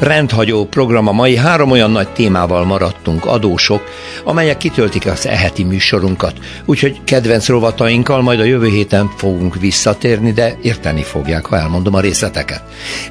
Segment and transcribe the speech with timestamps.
[0.00, 3.82] Rendhagyó program a mai három olyan nagy témával maradtunk adósok,
[4.24, 6.34] amelyek kitöltik az eheti műsorunkat.
[6.64, 12.00] Úgyhogy kedvenc rovatainkkal majd a jövő héten fogunk visszatérni, de érteni fogják, ha elmondom a
[12.00, 12.62] részleteket.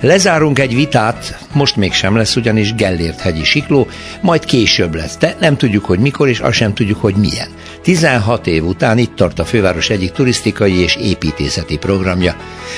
[0.02, 3.88] Lezárunk egy vitát, most még sem lesz ugyanis Gellért hegyi sikló,
[4.22, 7.48] majd később lesz, de nem tudjuk, hogy mikor, és azt sem tudjuk, hogy milyen.
[7.82, 12.36] 16 év után itt tart a főváros egyik turisztikai és építészeti programja.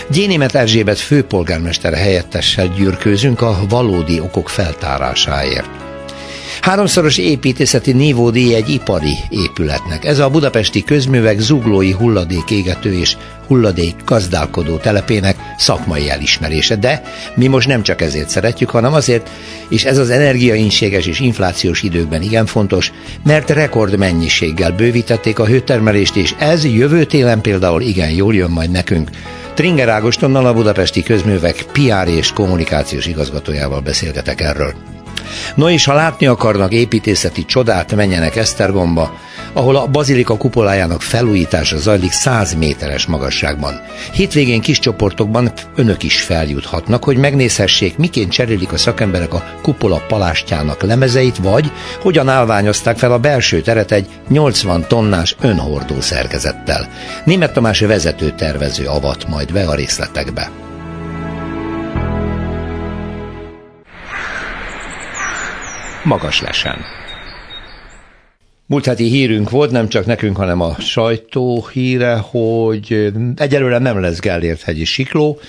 [0.09, 3.59] Gyénémet Erzsébet főpolgármester helyettessel gyűrkőzünk a
[4.01, 5.69] valódi okok feltárásáért.
[6.61, 10.05] Háromszoros építészeti nívódíj egy ipari épületnek.
[10.05, 16.75] Ez a budapesti közművek zuglói hulladék égető és hulladék gazdálkodó telepének szakmai elismerése.
[16.75, 17.01] De
[17.35, 19.30] mi most nem csak ezért szeretjük, hanem azért,
[19.69, 22.91] és ez az energiainséges és inflációs időkben igen fontos,
[23.23, 29.09] mert rekordmennyiséggel bővítették a hőtermelést, és ez jövő télen például igen jól jön majd nekünk.
[29.53, 34.73] Tringer Ágostonnal a budapesti közművek PR és kommunikációs igazgatójával beszélgetek erről.
[35.55, 39.19] No és ha látni akarnak építészeti csodát, menjenek Esztergomba,
[39.53, 43.81] ahol a bazilika kupolájának felújítása zajlik 100 méteres magasságban.
[44.13, 50.81] Hétvégén kis csoportokban önök is feljuthatnak, hogy megnézhessék, miként cserélik a szakemberek a kupola palástjának
[50.81, 51.71] lemezeit, vagy
[52.02, 56.88] hogyan állványozták fel a belső teret egy 80 tonnás önhordó szerkezettel.
[57.25, 60.52] Német Tamás vezető tervező avat majd be a részletekbe.
[66.03, 67.00] magas lesen.
[68.72, 74.19] Múlt heti hírünk volt, nem csak nekünk, hanem a sajtó híre, hogy egyelőre nem lesz
[74.19, 75.39] Gellért hegyi sikló,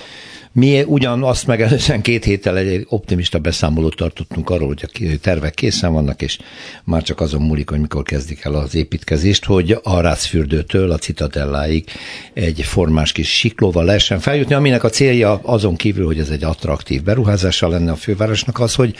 [0.53, 5.93] mi ugyan azt megelőzően két héttel egy optimista beszámolót tartottunk arról, hogy a tervek készen
[5.93, 6.39] vannak, és
[6.83, 11.85] már csak azon múlik, hogy mikor kezdik el az építkezést, hogy a Rácfürdőtől a Citadelláig
[12.33, 17.03] egy formás kis siklóval lehessen feljutni, aminek a célja azon kívül, hogy ez egy attraktív
[17.03, 18.95] beruházással lenne a fővárosnak az, hogy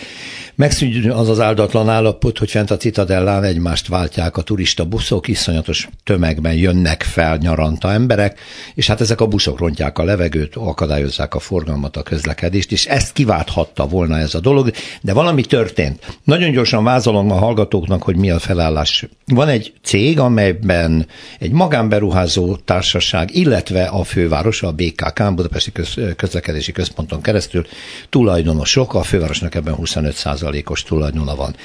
[0.55, 5.89] megszűnjön az az áldatlan állapot, hogy fent a Citadellán egymást váltják a turista buszok, iszonyatos
[6.03, 8.39] tömegben jönnek fel nyaranta emberek,
[8.75, 13.13] és hát ezek a buszok rontják a levegőt, akadályozzák a forgalmat, a közlekedést, és ezt
[13.13, 14.71] kiválthatta volna ez a dolog,
[15.01, 16.17] de valami történt.
[16.23, 19.05] Nagyon gyorsan vázolom a hallgatóknak, hogy mi a felállás.
[19.25, 21.07] Van egy cég, amelyben
[21.39, 25.71] egy magánberuházó társaság, illetve a főváros, a BKK, Budapesti
[26.15, 27.65] Közlekedési Központon keresztül
[28.09, 31.55] tulajdonosok, a fővárosnak ebben 25%-os tulajdona van.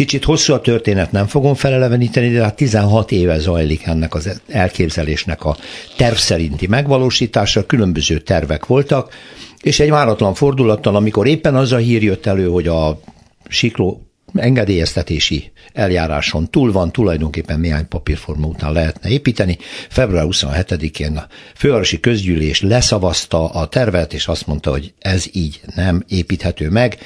[0.00, 5.44] Kicsit hosszú a történet, nem fogom feleleveníteni, de hát 16 éve zajlik ennek az elképzelésnek
[5.44, 5.56] a
[5.96, 9.14] terv szerinti megvalósítása, különböző tervek voltak,
[9.62, 13.00] és egy váratlan fordulattal, amikor éppen az a hír jött elő, hogy a
[13.48, 14.02] sikló
[14.34, 19.58] engedélyeztetési eljáráson túl van, tulajdonképpen néhány papírforma után lehetne építeni.
[19.88, 26.04] Február 27-én a fővárosi közgyűlés leszavazta a tervet, és azt mondta, hogy ez így nem
[26.08, 26.98] építhető meg,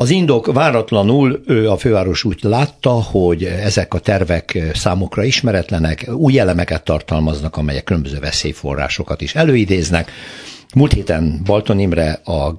[0.00, 6.38] az indok váratlanul ő a főváros úgy látta, hogy ezek a tervek számokra ismeretlenek, új
[6.38, 10.10] elemeket tartalmaznak, amelyek különböző veszélyforrásokat is előidéznek,
[10.74, 12.54] Múlt héten Balton Imre, a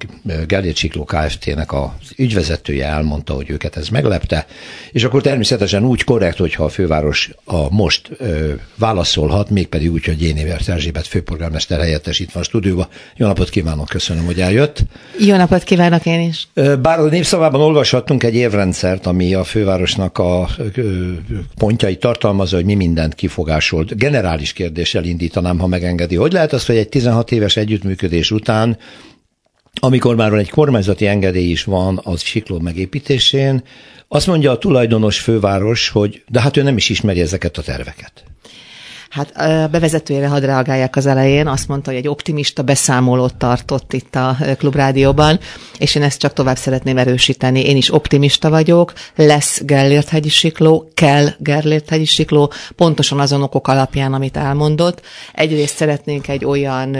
[0.46, 4.46] Gellért Csikló Kft-nek az ügyvezetője elmondta, hogy őket ez meglepte,
[4.92, 10.22] és akkor természetesen úgy korrekt, hogyha a főváros a most ö, válaszolhat, mégpedig úgy, hogy
[10.22, 12.86] Jénévert Erzsébet főpolgármester helyettes itt van a stúdióban.
[13.16, 14.82] Jó napot kívánok, köszönöm, hogy eljött.
[15.18, 16.48] Jó napot kívánok én is.
[16.82, 20.48] Bár a népszavában olvashattunk egy évrendszert, ami a fővárosnak a
[21.56, 23.96] pontjai tartalmazza, hogy mi mindent kifogásolt.
[23.96, 26.16] Generális kérdéssel indítanám, ha megengedi.
[26.16, 28.78] Hogy lehet az, hogy egy 16 éves együttműködés együttműködés után,
[29.80, 33.62] amikor már egy kormányzati engedély is van az sikló megépítésén,
[34.08, 38.24] azt mondja a tulajdonos főváros, hogy de hát ő nem is ismeri ezeket a terveket.
[39.12, 39.32] Hát
[39.70, 41.46] bevezetőjére hadd reagálják az elején.
[41.46, 45.38] Azt mondta, hogy egy optimista beszámolót tartott itt a Klubrádióban,
[45.78, 47.60] és én ezt csak tovább szeretném erősíteni.
[47.60, 53.68] Én is optimista vagyok, lesz Gellért hegyi sikló, kell Gellért hegyi sikló, pontosan azon okok
[53.68, 55.00] alapján, amit elmondott.
[55.34, 56.96] Egyrészt szeretnénk egy olyan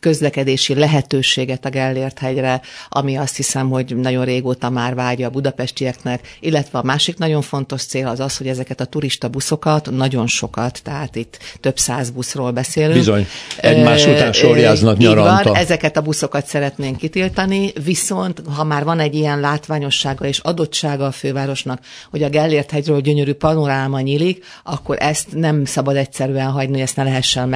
[0.00, 6.36] közlekedési lehetőséget a Gellért hegyre, ami azt hiszem, hogy nagyon régóta már vágya a budapestieknek,
[6.40, 10.80] illetve a másik nagyon fontos cél az az, hogy ezeket a turista buszokat, nagyon sokat,
[10.82, 12.94] tehát itt több száz buszról beszélünk.
[12.94, 13.26] Bizony,
[13.60, 15.48] egymás után sorjáznak nyaranta.
[15.48, 21.06] Van, ezeket a buszokat szeretnénk kitiltani, viszont ha már van egy ilyen látványossága és adottsága
[21.06, 21.80] a fővárosnak,
[22.10, 27.02] hogy a Gellért hegyről gyönyörű panoráma nyílik, akkor ezt nem szabad egyszerűen hagyni, ezt ne
[27.02, 27.48] lehessen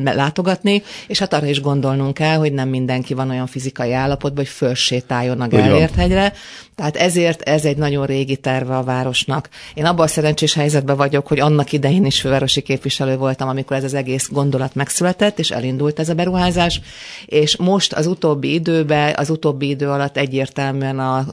[0.00, 4.54] meglátogatni, és hát arra is gondolnunk kell, hogy nem mindenki van olyan fizikai állapotban, hogy
[4.54, 6.32] fölsétáljon a Gellért hegyre,
[6.74, 9.48] tehát ezért ez egy nagyon régi terve a városnak.
[9.74, 13.84] Én abban a szerencsés helyzetben vagyok, hogy annak idején is fővárosi képviselő voltam, amikor ez
[13.84, 16.80] az egész gondolat megszületett, és elindult ez a beruházás,
[17.26, 21.26] és most az utóbbi időben, az utóbbi idő alatt egyértelműen a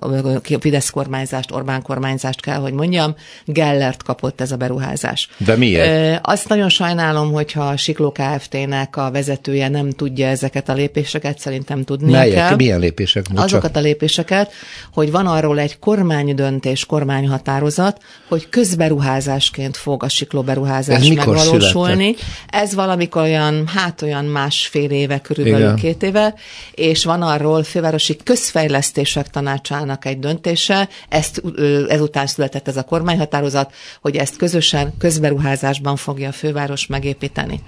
[0.60, 3.16] Fidesz kormányzást, Orbán kormányzást kell, hogy mondjam,
[3.46, 5.30] Gellert kapott ez a beruházás.
[5.38, 6.20] De miért?
[6.24, 11.84] Azt nagyon sajnálom, hogyha a Sikló Kft-nek a vezetője nem tudja ezeket a lépéseket, szerintem
[11.84, 12.36] tudnia Melyek?
[12.36, 12.56] kell.
[12.56, 13.30] Milyen lépések?
[13.30, 13.44] Mucsa?
[13.44, 14.52] Azokat a lépéseket,
[14.94, 21.99] hogy van arról egy kormánydöntés, kormányhatározat, hogy közberuházásként fog a Sikló beruházás Ez megvalósulni.
[22.00, 22.26] Született?
[22.48, 25.76] Ez valamikor olyan, hát olyan másfél éve, körülbelül Igen.
[25.76, 26.34] két éve,
[26.72, 31.42] és van arról fővárosi közfejlesztések tanácsának egy döntése, ezt
[31.88, 37.62] ezután született ez a kormányhatározat, hogy ezt közösen közberuházásban fogja a főváros megépíteni.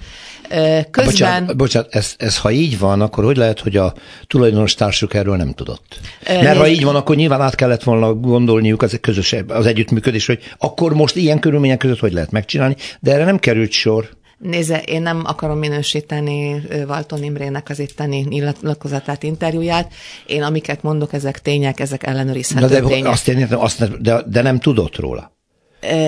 [0.92, 1.06] Közben...
[1.06, 3.94] Bocsánat, bocsánat ez, ez ha így van, akkor hogy lehet, hogy a
[4.28, 6.00] tulajdonos társuk erről nem tudott?
[6.28, 10.40] Mert ha így van, akkor nyilván át kellett volna gondolniuk az, közös, az együttműködés, hogy
[10.58, 14.10] akkor most ilyen körülmények között hogy lehet megcsinálni, de erre nem került sor.
[14.42, 19.94] Nézze, én nem akarom minősíteni Valton Imrének az itteni nyilatkozatát, interjúját.
[20.26, 23.12] Én amiket mondok, ezek tények, ezek ellenőrizhető de, de tények.
[23.12, 25.32] Azt értem, azt, de, de nem tudott róla.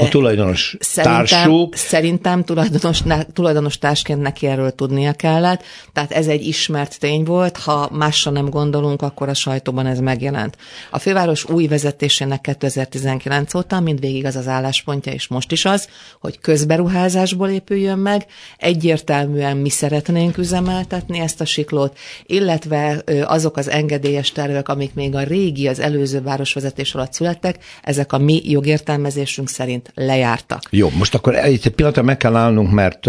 [0.02, 1.76] A tulajdonos szerintem, társuk.
[1.76, 3.02] Szerintem tulajdonos,
[3.34, 8.50] tulajdonos társként neki erről tudnia kellett, tehát ez egy ismert tény volt, ha másra nem
[8.50, 10.58] gondolunk, akkor a sajtóban ez megjelent.
[10.92, 15.88] A főváros új vezetésének 2019 óta mindvégig az az álláspontja, és most is az,
[16.22, 18.26] hogy közberuházásból épüljön meg,
[18.58, 25.24] egyértelműen mi szeretnénk üzemeltetni ezt a siklót, illetve azok az engedélyes tervek, amik még a
[25.24, 29.62] régi, az előző városvezetés alatt születtek, ezek a mi jogértelmezésünk szerint
[29.96, 30.62] lejártak.
[30.70, 33.08] Jó, most akkor itt egy pillanatra meg kell állnunk, mert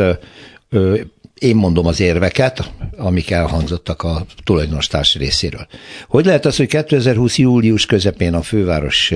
[0.68, 0.98] ö,
[1.38, 5.66] én mondom az érveket, amik elhangzottak a tulajdonostárs részéről.
[6.08, 7.38] Hogy lehet az, hogy 2020.
[7.38, 9.12] július közepén a főváros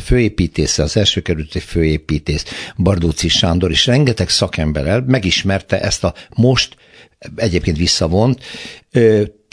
[0.00, 2.44] főépítésze, az első kerületi főépítész
[2.76, 6.76] Bardóci Sándor és rengeteg szakemberrel megismerte ezt a most
[7.36, 8.40] egyébként visszavont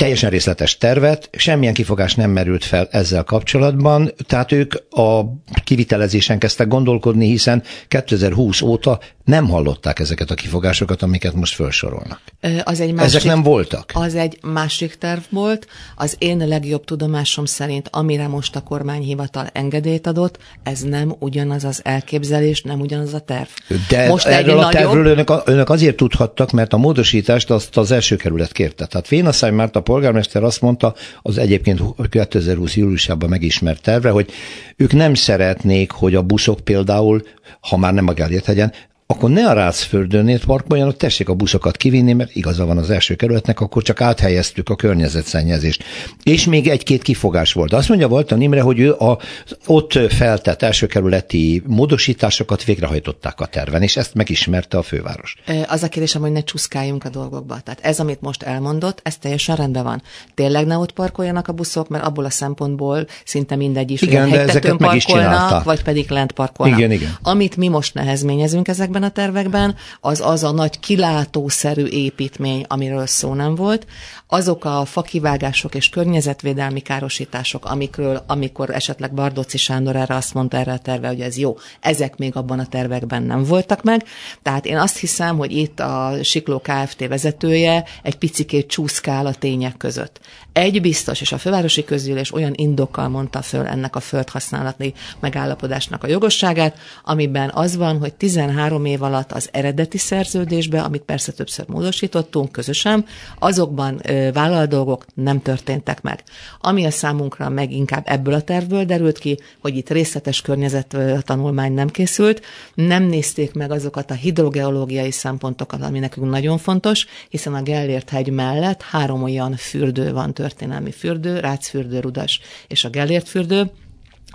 [0.03, 5.21] teljesen részletes tervet, semmilyen kifogás nem merült fel ezzel kapcsolatban, tehát ők a
[5.63, 12.21] kivitelezésen kezdtek gondolkodni, hiszen 2020 óta nem hallották ezeket a kifogásokat, amiket most felsorolnak.
[12.63, 13.91] Az egy másik, Ezek nem voltak?
[13.93, 15.67] Az egy másik terv volt.
[15.95, 21.81] Az én legjobb tudomásom szerint, amire most a kormányhivatal engedélyt adott, ez nem ugyanaz az
[21.83, 23.47] elképzelés, nem ugyanaz a terv.
[23.89, 25.27] De most erről a tervről nagyobb...
[25.29, 28.85] önök, önök azért tudhattak, mert a módosítást azt az első kerület kérte.
[28.85, 34.29] Tehát Vénaszály Márta polgármester azt mondta, az egyébként 2020 júliusában megismert terve, hogy
[34.75, 37.21] ők nem szeretnék, hogy a buszok például,
[37.59, 38.73] ha már nem a Gellért hegyen,
[39.13, 43.59] akkor ne a Rácföldön parkoljanak, tessék a buszokat kivinni, mert igaza van az első kerületnek,
[43.59, 45.83] akkor csak áthelyeztük a környezetszennyezést.
[46.23, 47.73] És még egy-két kifogás volt.
[47.73, 49.17] Azt mondja Walton Imre, hogy ő a
[49.65, 55.35] ott feltett első kerületi módosításokat végrehajtották a terven, és ezt megismerte a főváros.
[55.67, 57.59] Az a kérdésem, hogy ne csúszkáljunk a dolgokba.
[57.59, 60.01] Tehát ez, amit most elmondott, ez teljesen rendben van.
[60.33, 64.39] Tényleg ne ott parkoljanak a buszok, mert abból a szempontból szinte mindegy is, igen, de
[64.39, 65.63] ezeket meg is csinálták.
[65.63, 66.77] vagy pedig lent parkolnak.
[66.77, 67.17] Igen, igen.
[67.21, 73.33] Amit mi most nehezményezünk ezekben a tervekben, az az a nagy kilátószerű építmény, amiről szó
[73.33, 73.85] nem volt,
[74.27, 80.71] azok a fakivágások és környezetvédelmi károsítások, amikről, amikor esetleg Bardoci Sándor erre azt mondta erre
[80.71, 84.03] a terve, hogy ez jó, ezek még abban a tervekben nem voltak meg.
[84.41, 87.07] Tehát én azt hiszem, hogy itt a Sikló Kft.
[87.07, 90.19] vezetője egy picikét csúszkál a tények között.
[90.53, 96.07] Egy biztos, és a fővárosi közülés olyan indokkal mondta föl ennek a földhasználati megállapodásnak a
[96.07, 102.51] jogosságát, amiben az van, hogy 13 év alatt az eredeti szerződésbe, amit persze többször módosítottunk
[102.51, 103.05] közösen,
[103.39, 104.01] azokban
[104.33, 106.23] vállalt dolgok nem történtek meg.
[106.59, 111.87] Ami a számunkra meg inkább ebből a tervből derült ki, hogy itt részletes környezettanulmány nem
[111.87, 112.41] készült,
[112.73, 118.29] nem nézték meg azokat a hidrogeológiai szempontokat, ami nekünk nagyon fontos, hiszen a Gellért hegy
[118.29, 123.71] mellett három olyan fürdő van, történelmi fürdő, Rácfürdő, Rudas és a Gellért fürdő,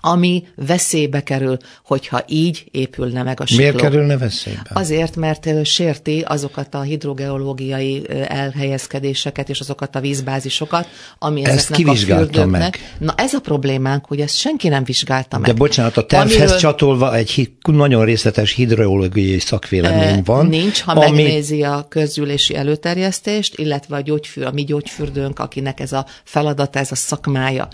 [0.01, 3.63] ami veszélybe kerül, hogyha így épülne meg a sikló.
[3.63, 4.71] Miért kerülne veszélybe?
[4.73, 10.89] Azért, mert sérti azokat a hidrogeológiai elhelyezkedéseket és azokat a vízbázisokat,
[11.19, 12.47] ami ezt ezeknek a fürdőknek.
[12.47, 12.79] meg.
[12.99, 15.51] Na ez a problémánk, hogy ezt senki nem vizsgálta meg.
[15.51, 16.59] De bocsánat, a tervhez Amiről...
[16.59, 20.47] csatolva egy nagyon részletes hidrogeológiai szakvélemény van.
[20.47, 21.01] Nincs, ha ami...
[21.01, 26.93] megnézi a közgyűlési előterjesztést, illetve a, gyógyfű, a mi gyógyfürdőnk, akinek ez a feladata, ez
[26.93, 27.69] a szakmája,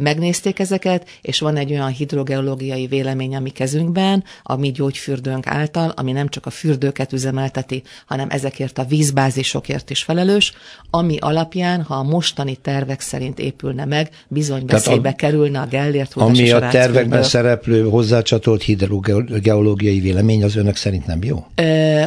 [0.00, 5.92] megnézték ezeket, és van egy olyan hidrogeológiai vélemény a mi kezünkben, a mi gyógyfürdőnk által,
[5.96, 10.52] ami nem csak a fürdőket üzemelteti, hanem ezekért a vízbázisokért is felelős,
[10.90, 16.12] ami alapján, ha a mostani tervek szerint épülne meg, bizony veszélybe a, kerülne a Gellért
[16.14, 17.22] Ami a tervekben fürdő.
[17.22, 21.46] szereplő hozzácsatolt hidrogeológiai vélemény az önök szerint nem jó?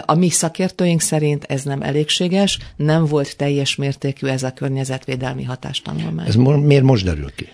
[0.06, 6.28] A mi szakértőink szerint ez nem elégséges, nem volt teljes mértékű ez a környezetvédelmi hatástanulmány.
[6.28, 7.48] Ez miért most derül ki?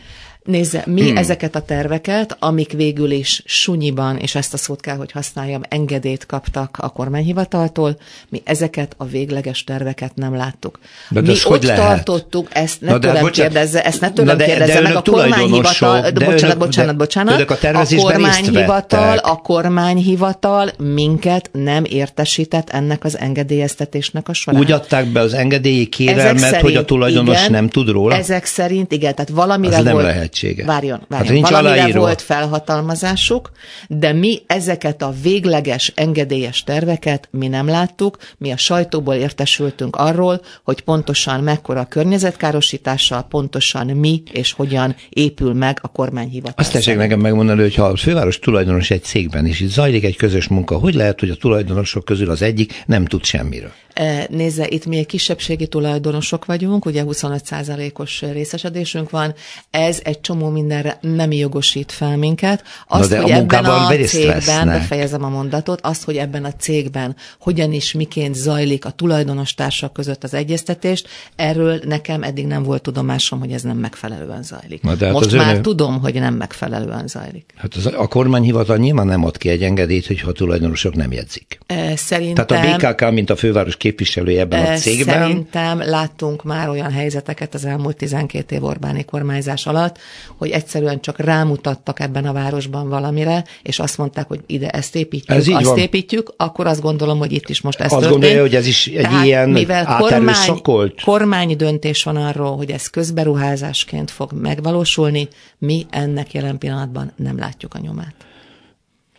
[0.50, 1.18] Nézze, mi hmm.
[1.18, 6.26] ezeket a terveket, amik végül is sunyiban, és ezt a szót kell, hogy használjam, engedélyt
[6.26, 7.98] kaptak a kormányhivataltól,
[8.30, 10.80] mi ezeket a végleges terveket nem láttuk.
[11.10, 11.86] De mi ott lehet?
[11.86, 16.12] tartottuk, ezt ne tőlem kérdezze, ezt ne tőlem de, kérdezze de meg a kormányhivatal, de,
[16.12, 23.04] de bocsánat, önök, bocsánat, bocsánat, de a, a kormányhivatal, a kormányhivatal minket nem értesített ennek
[23.04, 24.60] az engedélyeztetésnek a során.
[24.60, 28.16] Úgy adták be az engedélyi kérelmet, szerint, hogy a tulajdonos igen, nem tud róla?
[28.16, 30.66] Ezek szerint, igen, tehát valamire volt, nem lehet lehetséges.
[30.66, 31.28] Várjon, várjon.
[31.28, 32.00] Hát nincs Valamire aláírva.
[32.00, 33.52] volt felhatalmazásuk,
[33.88, 40.42] de mi ezeket a végleges engedélyes terveket mi nem láttuk, mi a sajtóból értesültünk arról,
[40.64, 46.54] hogy pontosan mekkora a környezetkárosítással, pontosan mi és hogyan épül meg a kormányhivatal.
[46.58, 50.16] Azt tessék nekem megmondani, hogy ha a főváros tulajdonos egy cégben, és itt zajlik egy
[50.16, 53.72] közös munka, hogy lehet, hogy a tulajdonosok közül az egyik nem tud semmiről?
[54.00, 59.34] E, nézze, itt mi egy kisebbségi tulajdonosok vagyunk, ugye 25%-os részesedésünk van,
[59.70, 62.64] ez egy csomó mindenre nem jogosít fel minket.
[62.88, 64.66] Azt, hogy a ebben a cégben, vesznek.
[64.66, 69.94] befejezem a mondatot, azt, hogy ebben a cégben hogyan is miként zajlik a tulajdonos társak
[69.94, 74.82] között az egyeztetést, erről nekem eddig nem volt tudomásom, hogy ez nem megfelelően zajlik.
[74.82, 75.62] Na, hát Most már ön...
[75.62, 77.54] tudom, hogy nem megfelelően zajlik.
[77.56, 81.60] Hát az, a kormányhivatal nyilván nem ad ki egy engedélyt, hogyha a tulajdonosok nem jegyzik.
[81.96, 82.46] Szerintem...
[82.46, 85.22] Tehát a BKK, mint a főváros képviselője ebben a cégben.
[85.22, 89.98] Szerintem láttunk már olyan helyzeteket az elmúlt 12 év Orbáni kormányzás alatt,
[90.38, 95.38] hogy egyszerűen csak rámutattak ebben a városban valamire, és azt mondták, hogy ide ezt építjük,
[95.38, 95.78] ez azt van.
[95.78, 98.12] építjük, akkor azt gondolom, hogy itt is most ez azt történt.
[98.12, 100.62] gondolja, hogy ez is egy Tehát, ilyen mivel kormány,
[101.04, 105.28] kormány döntés van arról, hogy ez közberuházásként fog megvalósulni,
[105.58, 108.14] mi ennek jelen pillanatban nem látjuk a nyomát.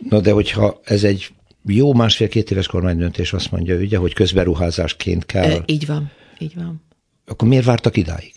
[0.09, 1.29] Na de hogyha ez egy
[1.65, 5.51] jó másfél-két éves kormánydöntés azt mondja, ugye, hogy közberuházásként kell.
[5.51, 6.83] E, így van, így van.
[7.25, 8.33] Akkor miért vártak idáig?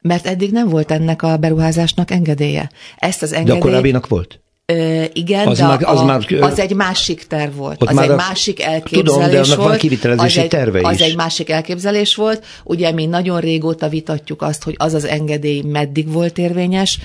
[0.00, 2.70] Mert eddig nem volt ennek a beruházásnak engedélye.
[2.96, 3.60] Ezt az engedélyt...
[3.60, 4.40] De a korábbinak volt?
[4.72, 7.82] Ö, igen, az de már, az, a, már, az egy másik terv volt.
[7.82, 9.68] Az egy a, másik elképzelés tudom, de annak volt.
[9.68, 10.84] van kivitelezési az egy, terve is.
[10.84, 12.44] Az egy másik elképzelés volt.
[12.64, 16.98] Ugye mi nagyon régóta vitatjuk azt, hogy az az engedély meddig volt érvényes.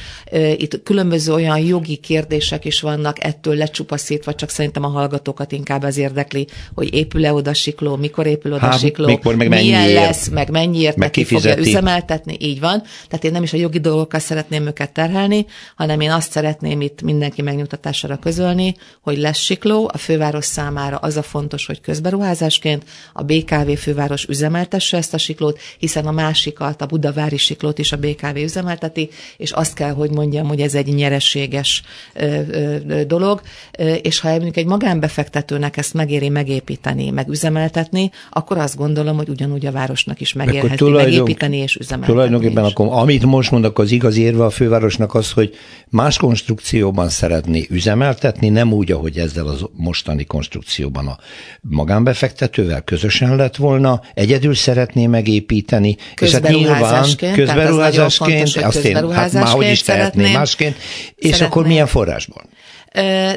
[0.57, 5.97] Itt különböző olyan jogi kérdések is vannak ettől lecsupaszítva, csak szerintem a hallgatókat inkább az
[5.97, 10.27] érdekli, hogy épül-e oda sikló, mikor épül oda Há, sikló, mikor, meg milyen mennyiért, lesz,
[10.27, 12.83] meg mennyiért, meg ki fogja üzemeltetni, így van.
[13.07, 17.01] Tehát én nem is a jogi dolgokkal szeretném őket terhelni, hanem én azt szeretném itt
[17.01, 23.23] mindenki megnyugtatására közölni, hogy lesz sikló, a főváros számára az a fontos, hogy közberuházásként a
[23.23, 28.35] BKV főváros üzemeltesse ezt a siklót, hiszen a másikat, a budavári siklót is a BKV
[28.35, 31.83] üzemelteti, és azt kell, hogy mondjam, hogy ez egy nyereséges
[33.07, 33.41] dolog,
[34.01, 39.71] és ha mondjuk egy magánbefektetőnek ezt megéri megépíteni, megüzemeltetni, akkor azt gondolom, hogy ugyanúgy a
[39.71, 42.13] városnak is megérheti megépíteni és üzemeltetni.
[42.13, 45.55] Tulajdonképpen akkor, amit most mondok, az igaz érve a fővárosnak az, hogy
[45.89, 51.17] más konstrukcióban szeret szeretné üzemeltetni, nem úgy, ahogy ezzel az mostani konstrukcióban a
[51.61, 59.47] magánbefektetővel közösen lett volna, egyedül szeretné megépíteni, és hát nyilván közberuházásként, azt én hát már
[59.47, 60.75] hogy is tehetné másként,
[61.15, 61.47] és szeretném.
[61.47, 62.43] akkor milyen forrásból?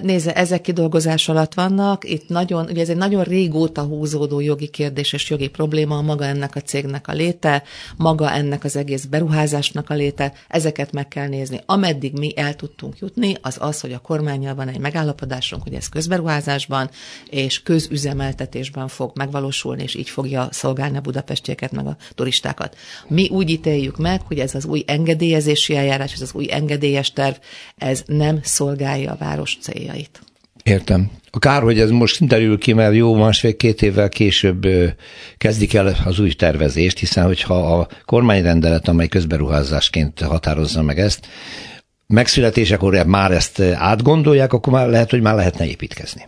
[0.03, 2.11] Nézze, ezek kidolgozás alatt vannak.
[2.11, 6.57] Itt nagyon, ugye ez egy nagyon régóta húzódó jogi kérdés és jogi probléma, maga ennek
[6.57, 7.63] a cégnek a léte,
[7.97, 11.61] maga ennek az egész beruházásnak a léte, ezeket meg kell nézni.
[11.67, 15.89] Ameddig mi el tudtunk jutni, az az, hogy a kormányjal van egy megállapodásunk, hogy ez
[15.89, 16.91] közberuházásban
[17.31, 22.77] és közüzemeltetésben fog megvalósulni, és így fogja szolgálni a budapestieket meg a turistákat.
[23.09, 27.35] Mi úgy ítéljük meg, hogy ez az új engedélyezési eljárás, ez az új engedélyes terv,
[27.77, 30.21] ez nem szolgálja a város város céljait.
[30.63, 31.11] Értem.
[31.31, 34.67] A kár, hogy ez most derül ki, mert jó másfél-két évvel később
[35.39, 41.27] kezdik el az új tervezést, hiszen hogyha a kormányrendelet, amely közberuházásként határozza meg ezt,
[42.07, 46.27] megszületésekor már ezt átgondolják, akkor már lehet, hogy már lehetne építkezni.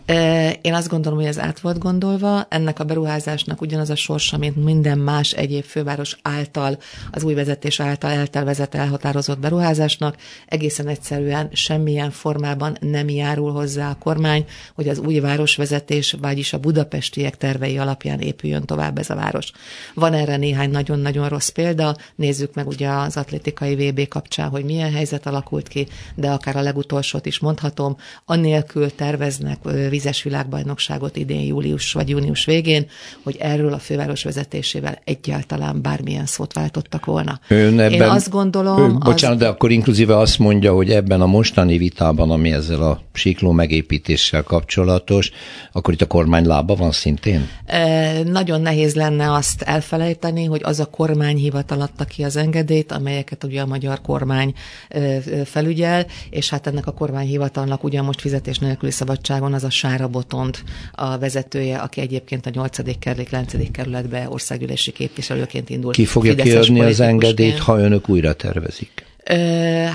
[0.61, 2.45] Én azt gondolom, hogy ez át volt gondolva.
[2.49, 6.77] Ennek a beruházásnak ugyanaz a sorsa, mint minden más egyéb főváros által,
[7.11, 10.15] az új vezetés által eltervezett, elhatározott beruházásnak.
[10.47, 16.57] Egészen egyszerűen semmilyen formában nem járul hozzá a kormány, hogy az új városvezetés, vagyis a
[16.57, 19.51] budapestiek tervei alapján épüljön tovább ez a város.
[19.93, 21.95] Van erre néhány nagyon-nagyon rossz példa.
[22.15, 26.55] Nézzük meg ugye az atlétikai VB kapcsán, hogy milyen helyzet alakult alakult ki, de akár
[26.55, 29.57] a legutolsót is mondhatom, anélkül terveznek
[29.89, 32.87] vizes világbajnokságot idén július vagy június végén,
[33.23, 37.39] hogy erről a főváros vezetésével egyáltalán bármilyen szót váltottak volna.
[37.47, 38.79] Ön ebben, Én azt gondolom...
[38.79, 39.41] Ön, bocsánat, az...
[39.41, 44.43] de akkor inkluzíve azt mondja, hogy ebben a mostani vitában, ami ezzel a síkló megépítéssel
[44.43, 45.31] kapcsolatos,
[45.71, 47.47] akkor itt a kormány lába van szintén?
[47.65, 53.43] E, nagyon nehéz lenne azt elfelejteni, hogy az a kormányhivatal adta ki az engedélyt, amelyeket
[53.43, 54.53] ugye a magyar kormány
[54.89, 55.19] e,
[55.57, 60.63] felügyel, és hát ennek a kormányhivatalnak ugyan most fizetés nélküli szabadságon az a Sára Botont
[60.91, 62.99] a vezetője, aki egyébként a 8.
[62.99, 63.71] kerület, 9.
[63.71, 65.91] kerületbe országgyűlési képviselőként indul.
[65.91, 69.05] Ki fogja kiadni az engedélyt, ha önök újra tervezik?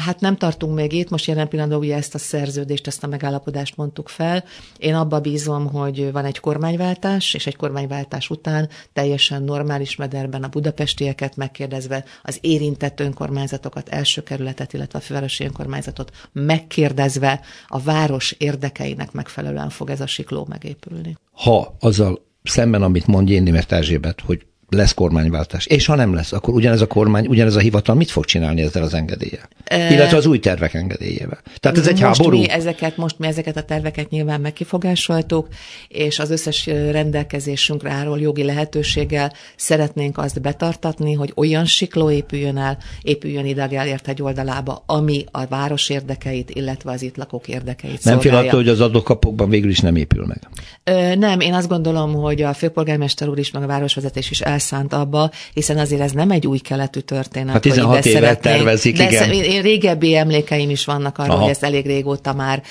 [0.04, 3.76] Hát nem tartunk még itt, most jelen pillanatban ugye ezt a szerződést, ezt a megállapodást
[3.76, 4.44] mondtuk fel.
[4.78, 10.48] Én abba bízom, hogy van egy kormánywáltás, és egy kormányváltás után teljesen normális mederben a
[10.48, 19.12] budapestieket megkérdezve, az érintett önkormányzatokat, első kerületet, illetve a fővárosi önkormányzatot megkérdezve a város érdekeinek
[19.12, 21.16] megfelelően fog ez a sikló megépülni.
[21.32, 25.66] Ha azzal szemben, amit mond Jénimet Erzsébet, hogy lesz kormányváltás.
[25.66, 28.82] És ha nem lesz, akkor ugyanez a kormány, ugyanez a hivatal mit fog csinálni ezzel
[28.82, 29.48] az engedéllyel?
[29.64, 29.92] E...
[29.92, 31.40] Illetve az új tervek engedélyével.
[31.60, 32.38] Tehát ez egy most háború.
[32.38, 35.48] Mi ezeket, most mi ezeket a terveket nyilván megkifogásoltuk,
[35.88, 42.78] és az összes rendelkezésünkre álló jogi lehetőséggel szeretnénk azt betartatni, hogy olyan sikló épüljön el,
[43.02, 48.04] épüljön ide a Gellért egy oldalába, ami a város érdekeit, illetve az itt lakók érdekeit
[48.04, 50.48] Nem fél attól, hogy az adókapokban végül is nem épül meg?
[50.84, 54.58] Ö, nem, én azt gondolom, hogy a főpolgármester úr is, meg a városvezetés is el
[54.62, 57.52] elszánt abba, hiszen azért ez nem egy új keletű történet.
[57.52, 59.32] Hát 16 éve szeretnénk, tervezik, de igen.
[59.32, 61.42] Én régebbi emlékeim is vannak arról, Aha.
[61.42, 62.62] hogy ez elég régóta már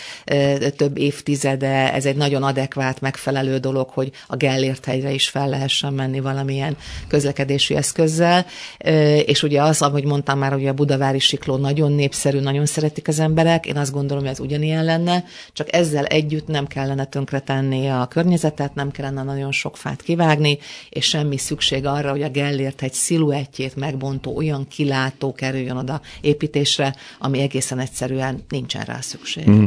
[0.77, 5.93] több évtizede, ez egy nagyon adekvát, megfelelő dolog, hogy a Gellért hegyre is fel lehessen
[5.93, 8.45] menni valamilyen közlekedési eszközzel,
[9.25, 13.19] és ugye az, ahogy mondtam már, hogy a Budavári sikló nagyon népszerű, nagyon szeretik az
[13.19, 18.07] emberek, én azt gondolom, hogy ez ugyanilyen lenne, csak ezzel együtt nem kellene tönkretenni a
[18.09, 20.57] környezetet, nem kellene nagyon sok fát kivágni,
[20.89, 26.01] és semmi szükség szükség arra, hogy a Gellért egy sziluettjét megbontó olyan kilátó kerüljön oda
[26.21, 29.49] építésre, ami egészen egyszerűen nincsen rá szükség.
[29.49, 29.65] Mm.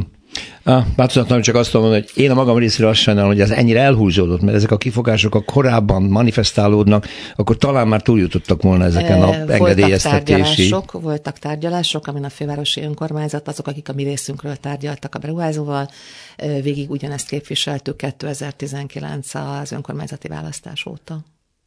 [0.95, 4.41] Változatlanul csak azt mondom, hogy én a magam részéről azt sajnálom, hogy ez ennyire elhúzódott,
[4.41, 9.49] mert ezek a kifogások a korábban manifestálódnak, akkor talán már túljutottak volna ezeken a voltak
[9.49, 10.69] engedélyeztetési.
[10.69, 15.89] Tárgyalások, voltak tárgyalások, amin a fővárosi önkormányzat, azok, akik a mi részünkről tárgyaltak a beruházóval,
[16.61, 21.23] végig ugyanezt képviseltük 2019 az önkormányzati választás óta.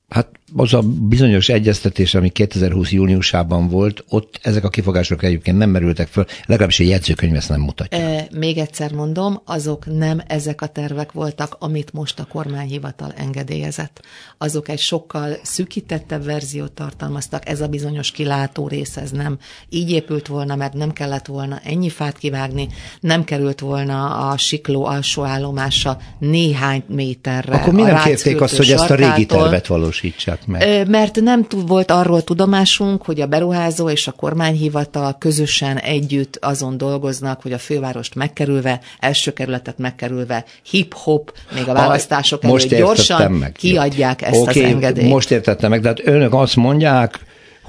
[0.09, 5.71] Hát az a bizonyos egyeztetés, ami 2020 júniusában volt, ott ezek a kifogások egyébként nem
[5.71, 7.99] merültek föl, legalábbis egy jegyzőkönyv ezt nem mutatja.
[7.99, 14.01] E, még egyszer mondom, azok nem ezek a tervek voltak, amit most a kormányhivatal engedélyezett.
[14.38, 20.27] Azok egy sokkal szűkítettebb verziót tartalmaztak, ez a bizonyos kilátó rész, ez nem így épült
[20.27, 22.68] volna, mert nem kellett volna ennyi fát kivágni,
[23.01, 27.55] nem került volna a sikló alsó állomása néhány méterre.
[27.55, 30.88] Akkor mi nem kérték azt, hogy ezt a régi tervet valós valósítsák meg?
[30.88, 37.42] Mert nem volt arról tudomásunk, hogy a beruházó és a kormányhivatal közösen együtt azon dolgoznak,
[37.42, 43.52] hogy a fővárost megkerülve, első kerületet megkerülve, hip-hop, még a választások előtt gyorsan meg.
[43.52, 45.08] kiadják ezt okay, az engedélyt.
[45.08, 47.20] Most értettem meg, tehát önök azt mondják,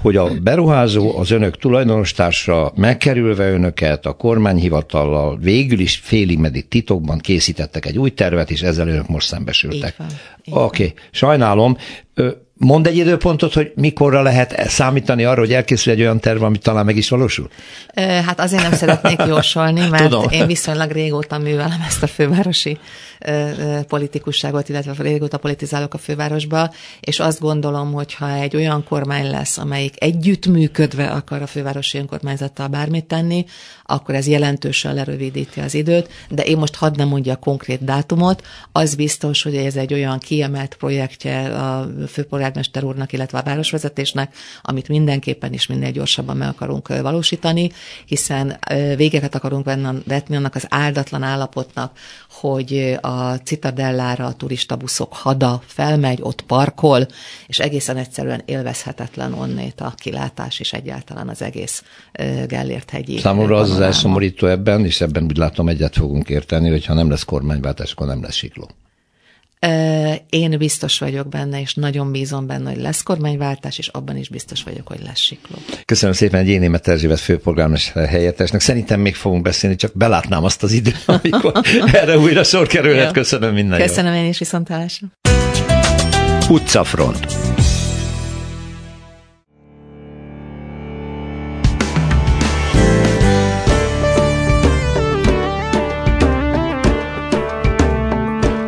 [0.02, 7.18] hogy a beruházó az önök tulajdonostársa megkerülve önöket a kormányhivatallal végül is félig meddig titokban
[7.18, 9.96] készítettek egy új tervet, és ezzel önök most szembesültek.
[10.46, 10.94] Oké, okay.
[11.12, 11.78] sajnálom.
[12.54, 16.86] Mond egy időpontot, hogy mikorra lehet számítani arra, hogy elkészül egy olyan terv, ami talán
[16.86, 17.50] meg is valósul?
[18.26, 20.26] Hát azért nem szeretnék jósolni, mert Tudom.
[20.30, 22.78] én viszonylag régóta művelem ezt a fővárosi
[23.88, 29.58] politikusságot, illetve régóta politizálok a fővárosba, és azt gondolom, hogy ha egy olyan kormány lesz,
[29.58, 33.46] amelyik együttműködve akar a fővárosi önkormányzattal bármit tenni,
[33.84, 38.44] akkor ez jelentősen lerövidíti az időt, de én most hadd nem mondja a konkrét dátumot,
[38.72, 44.88] az biztos, hogy ez egy olyan kiemelt projektje a főpolgármester úrnak, illetve a városvezetésnek, amit
[44.88, 47.72] mindenképpen is minél gyorsabban meg akarunk valósítani,
[48.06, 48.60] hiszen
[48.96, 49.66] végeket akarunk
[50.06, 51.98] vetni annak az áldatlan állapotnak,
[52.30, 57.08] hogy a a Citadellára a turistabuszok hada felmegy, ott parkol,
[57.48, 61.84] és egészen egyszerűen élvezhetetlen onnét a kilátás, és egyáltalán az egész
[62.48, 63.18] Gellért hegyi.
[63.18, 67.10] Számomra az az elszomorító ebben, és ebben úgy látom egyet fogunk érteni, hogy ha nem
[67.10, 68.70] lesz kormányváltás, akkor nem lesz sikló.
[70.30, 74.64] Én biztos vagyok benne, és nagyon bízom benne, hogy lesz kormányváltás, és abban is biztos
[74.64, 75.58] vagyok, hogy lesz sikló.
[75.86, 78.62] Köszönöm szépen egy Német Erzsébet főpolgármester helyettesnek.
[78.62, 81.52] Szerintem még fogunk beszélni, csak belátnám azt az időt, amikor
[81.94, 83.12] erre újra sor kerülhet.
[83.12, 84.22] Köszönöm minden Köszönöm jó.
[84.22, 85.08] én is viszontlátásra.
[86.50, 87.49] Utcafront.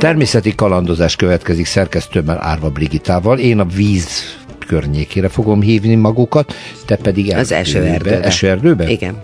[0.01, 3.39] Természeti kalandozás következik szerkesztőmmel Árva Brigitával.
[3.39, 4.37] Én a víz
[4.67, 6.53] környékére fogom hívni magukat,
[6.85, 8.21] te pedig az esőerdőbe.
[8.21, 8.89] esőerdőbe.
[8.89, 9.21] Igen.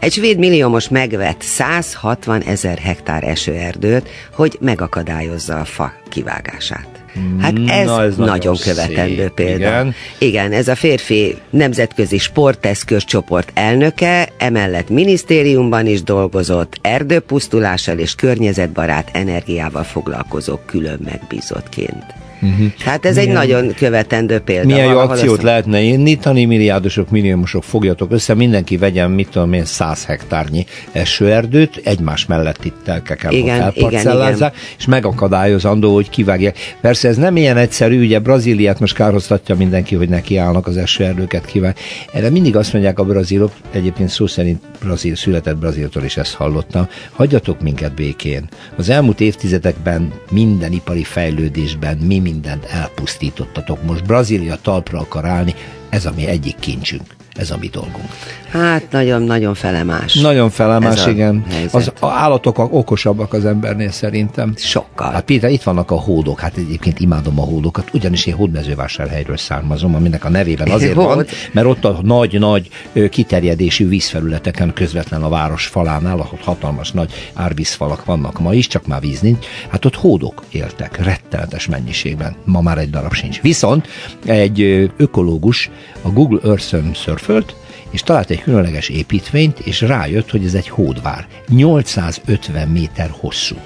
[0.00, 6.95] Egy svéd milliómos megvett 160 ezer hektár esőerdőt, hogy megakadályozza a fa kivágását.
[7.40, 9.34] Hát ez, Na, ez nagyon, nagyon követendő szép.
[9.34, 9.54] példa.
[9.56, 9.94] Igen.
[10.18, 19.08] Igen, ez a férfi nemzetközi sporteszköz csoport elnöke, emellett minisztériumban is dolgozott, erdőpusztulással és környezetbarát
[19.12, 22.25] energiával foglalkozó külön megbízottként.
[22.42, 22.66] Uh-huh.
[22.78, 24.66] Hát ez milyen, egy nagyon követendő példa.
[24.66, 25.42] Milyen jó akciót azt...
[25.42, 32.26] lehetne indítani, milliárdosok, milliómosok fogjatok össze, mindenki vegyen, mit tudom én, száz hektárnyi esőerdőt, egymás
[32.26, 34.52] mellett itt kell igen, igen, igen.
[34.78, 36.76] és megakadályozandó, hogy kivágják.
[36.80, 41.44] Persze ez nem ilyen egyszerű, ugye Brazíliát most kárhoztatja mindenki, hogy neki állnak az esőerdőket
[41.44, 41.76] kivág.
[42.12, 46.88] Erre mindig azt mondják a brazilok, egyébként szó szerint brazil, született braziltól is ezt hallottam,
[47.12, 48.48] hagyjatok minket békén.
[48.76, 53.82] Az elmúlt évtizedekben minden ipari fejlődésben mi mindent elpusztítottatok.
[53.82, 55.54] Most Brazília talpra akar állni,
[55.96, 57.02] ez a mi egyik kincsünk,
[57.34, 58.08] ez a mi dolgunk.
[58.50, 60.14] Hát nagyon-nagyon felemás.
[60.14, 61.44] Nagyon felemás, igen.
[61.50, 61.74] Helyzet.
[61.74, 64.54] Az állatok okosabbak az embernél szerintem.
[64.56, 65.12] Sokkal.
[65.12, 69.94] Hát Péter, itt vannak a hódok, hát egyébként imádom a hódokat, ugyanis én hódmezővásárhelyről származom,
[69.94, 72.68] aminek a nevében azért van, mert ott a nagy-nagy
[73.10, 79.00] kiterjedésű vízfelületeken közvetlen a város falánál, ahol hatalmas nagy árvízfalak vannak ma is, csak már
[79.00, 82.36] víz nincs, hát ott hódok éltek rettenetes mennyiségben.
[82.44, 83.40] Ma már egy darab sincs.
[83.40, 83.88] Viszont
[84.24, 84.60] egy
[84.96, 85.70] ökológus
[86.02, 87.54] a Google Earth-ön szörfölt,
[87.90, 91.26] és talált egy különleges építményt, és rájött, hogy ez egy hódvár.
[91.48, 93.56] 850 méter hosszú.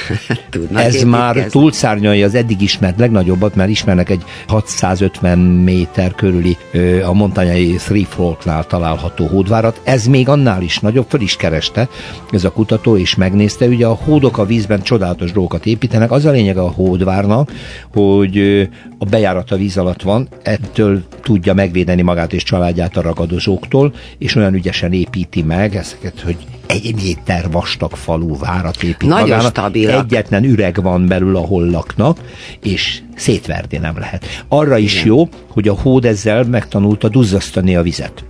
[0.50, 6.56] Tudnak Ez már túlszárnyalja az eddig ismert legnagyobbat, mert ismernek egy 650 méter körüli
[7.04, 9.80] a montanyai Three Forknál található hódvárat.
[9.84, 11.88] Ez még annál is nagyobb, föl is kereste
[12.30, 13.66] ez a kutató, és megnézte.
[13.66, 16.10] Ugye a hódok a vízben csodálatos dolgokat építenek.
[16.10, 17.52] Az a lényeg a hódvárnak,
[17.92, 23.94] hogy a bejárat a víz alatt van, ettől tudja megvédeni magát és családját a ragadozóktól,
[24.18, 26.36] és olyan ügyesen építi meg ezeket, hogy
[26.72, 29.50] egy méter vastag falu várat épít Nagyon magának.
[29.50, 30.04] stabilak.
[30.04, 32.18] Egyetlen üreg van belül, ahol laknak,
[32.62, 34.26] és szétverni nem lehet.
[34.48, 35.06] Arra is Igen.
[35.06, 38.24] jó, hogy a hód ezzel megtanulta duzzasztani a vizet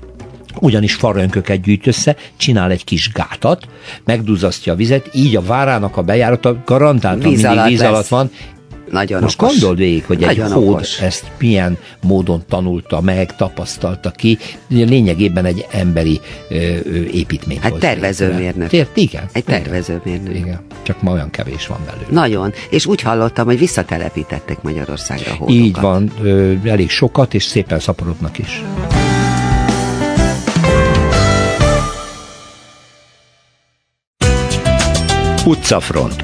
[0.61, 3.67] ugyanis farönköket gyűjt össze, csinál egy kis gátat,
[4.05, 8.31] megduzzasztja a vizet, így a várának a bejárata garantáltan víz mindig víz alatt van,
[8.93, 9.53] nagyon Most okos.
[9.59, 11.01] gondold végig, hogy Nagyon egy hód okos.
[11.01, 17.59] ezt milyen módon tanulta meg, tapasztalta ki, lényegében egy emberi ö, ö, építmény.
[17.61, 18.69] Hát tervezőmérnök.
[18.69, 19.25] Tért, igen.
[19.33, 20.35] Egy tervezőmérnök.
[20.35, 20.61] Igen.
[20.83, 22.07] Csak ma olyan kevés van belőle.
[22.11, 22.53] Nagyon.
[22.71, 25.55] És úgy hallottam, hogy visszatelepítettek Magyarországra hódokat.
[25.55, 28.63] Így van, ö, elég sokat, és szépen szaporodnak is.
[35.47, 36.23] Utcafront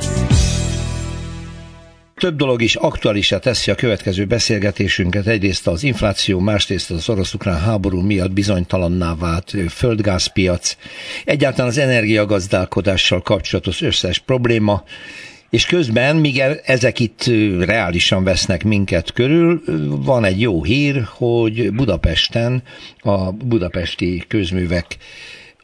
[2.19, 5.27] több dolog is aktuálisá teszi a következő beszélgetésünket.
[5.27, 10.77] Egyrészt az infláció, másrészt az orosz-ukrán háború miatt bizonytalanná vált földgázpiac,
[11.25, 14.85] egyáltalán az energiagazdálkodással kapcsolatos összes probléma,
[15.51, 17.25] és közben, míg e- ezek itt
[17.59, 22.63] reálisan vesznek minket körül, van egy jó hír, hogy Budapesten
[23.01, 24.97] a budapesti közművek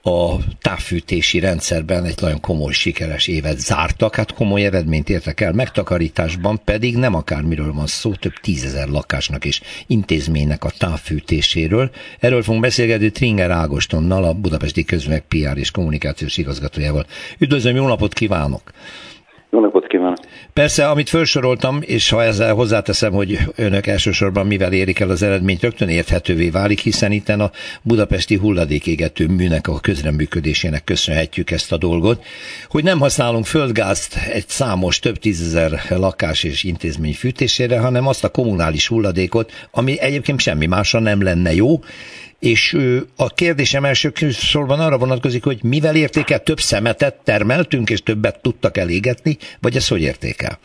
[0.07, 6.61] a távfűtési rendszerben egy nagyon komoly sikeres évet zártak, hát komoly eredményt értek el, megtakarításban
[6.65, 11.91] pedig nem akármiről van szó, több tízezer lakásnak és intézménynek a távfűtéséről.
[12.21, 17.05] Erről fogunk beszélgetni Tringer Ágostonnal, a Budapesti Közművek PR és Kommunikációs igazgatójával.
[17.39, 18.63] Üdvözlöm, jó napot kívánok!
[19.51, 20.04] Jó napot kívánok!
[20.55, 25.63] Persze, amit felsoroltam, és ha ezzel hozzáteszem, hogy önök elsősorban mivel érik el az eredményt,
[25.63, 27.51] rögtön érthetővé válik, hiszen itt a
[27.83, 32.25] budapesti hulladékégető műnek a közreműködésének köszönhetjük ezt a dolgot,
[32.69, 38.29] hogy nem használunk földgázt egy számos több tízezer lakás és intézmény fűtésére, hanem azt a
[38.29, 41.81] kommunális hulladékot, ami egyébként semmi másra nem lenne jó,
[42.45, 42.77] és
[43.17, 48.77] a kérdésem első sorban arra vonatkozik, hogy mivel értékel több szemetet termeltünk, és többet tudtak
[48.77, 50.59] elégetni, vagy ez hogy értékel?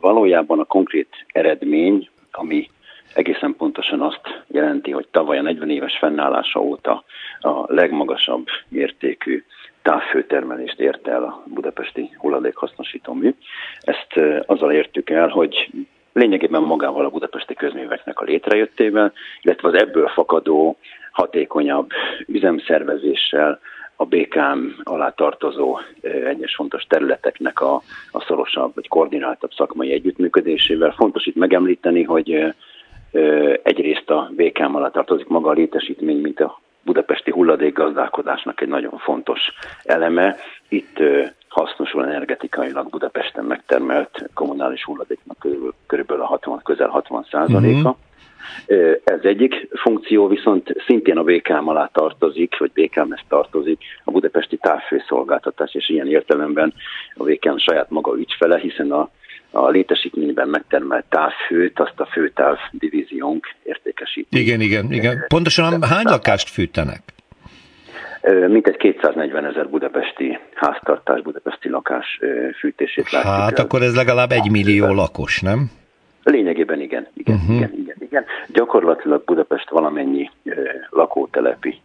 [0.00, 2.70] Valójában a konkrét eredmény, ami
[3.14, 7.04] egészen pontosan azt jelenti, hogy tavaly a 40 éves fennállása óta
[7.40, 9.44] a legmagasabb értékű
[9.82, 13.34] távfőtermelést érte el a budapesti hulladékhasznosító mű.
[13.80, 15.70] Ezt azzal értük el, hogy
[16.16, 20.76] lényegében magával a budapesti közműveknek a létrejöttével, illetve az ebből fakadó
[21.12, 21.90] hatékonyabb
[22.26, 23.60] üzemszervezéssel,
[23.96, 30.94] a BKM alá tartozó egyes fontos területeknek a, a szorosabb vagy koordináltabb szakmai együttműködésével.
[30.96, 32.54] Fontos itt megemlíteni, hogy
[33.62, 39.40] egyrészt a BKM alá tartozik maga a létesítmény, mint a budapesti hulladékgazdálkodásnak egy nagyon fontos
[39.82, 40.36] eleme.
[40.68, 40.98] Itt
[41.48, 47.78] hasznosul energetikailag Budapesten megtermelt kommunális hulladéknak körülbelül, körülbelül a 60, közel 60 százaléka.
[47.78, 47.96] Uh-huh.
[49.04, 55.74] Ez egyik funkció, viszont szintén a BKM alá tartozik, vagy BKM-hez tartozik a budapesti távfőszolgáltatás,
[55.74, 56.74] és ilyen értelemben
[57.14, 59.10] a BKM saját maga ügyfele, hiszen a,
[59.50, 64.40] a létesítményben megtermelt távfőt, azt a főtáv divíziónk értékesíti.
[64.40, 65.24] Igen, igen, igen.
[65.28, 67.02] Pontosan hány lakást fűtenek?
[68.48, 72.20] Mintegy 240 ezer budapesti háztartás, budapesti lakás
[72.58, 73.32] fűtését látjuk.
[73.32, 73.64] Hát el.
[73.64, 75.70] akkor ez legalább egy millió lakos, nem?
[76.22, 77.56] Lényegében igen, igen, uh-huh.
[77.56, 78.24] igen, igen, igen.
[78.48, 80.30] Gyakorlatilag Budapest valamennyi
[80.90, 81.80] lakótelepi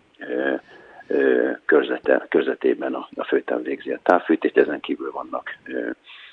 [1.65, 5.89] körzete, körzetében a, a főtáv végzi a távfűtést, ezen kívül vannak ö,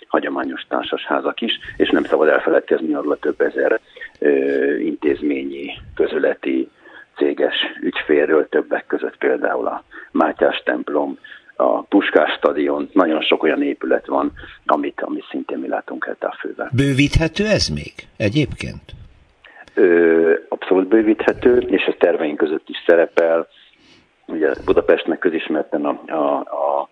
[0.07, 3.81] hagyományos társasházak is, és nem szabad elfeledkezni arról a több ezer
[4.19, 6.69] ö, intézményi, közületi,
[7.17, 11.19] céges ügyfélről, többek között például a Mátyás templom,
[11.57, 14.33] a Puskás stadion, nagyon sok olyan épület van,
[14.67, 16.71] amit, amit szintén mi látunk el távfővel.
[16.77, 18.83] Bővíthető ez még egyébként?
[19.75, 23.49] Ö, abszolút bővíthető, és ez terveink között is szerepel.
[24.29, 26.89] Ugye Budapestnek közismerten a, a, a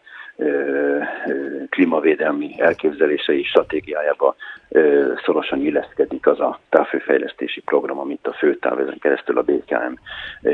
[1.68, 4.36] klímavédelmi elképzelései stratégiájába
[5.24, 9.92] szorosan illeszkedik az a távfőfejlesztési program, amit a főtáv ezen keresztül a BKM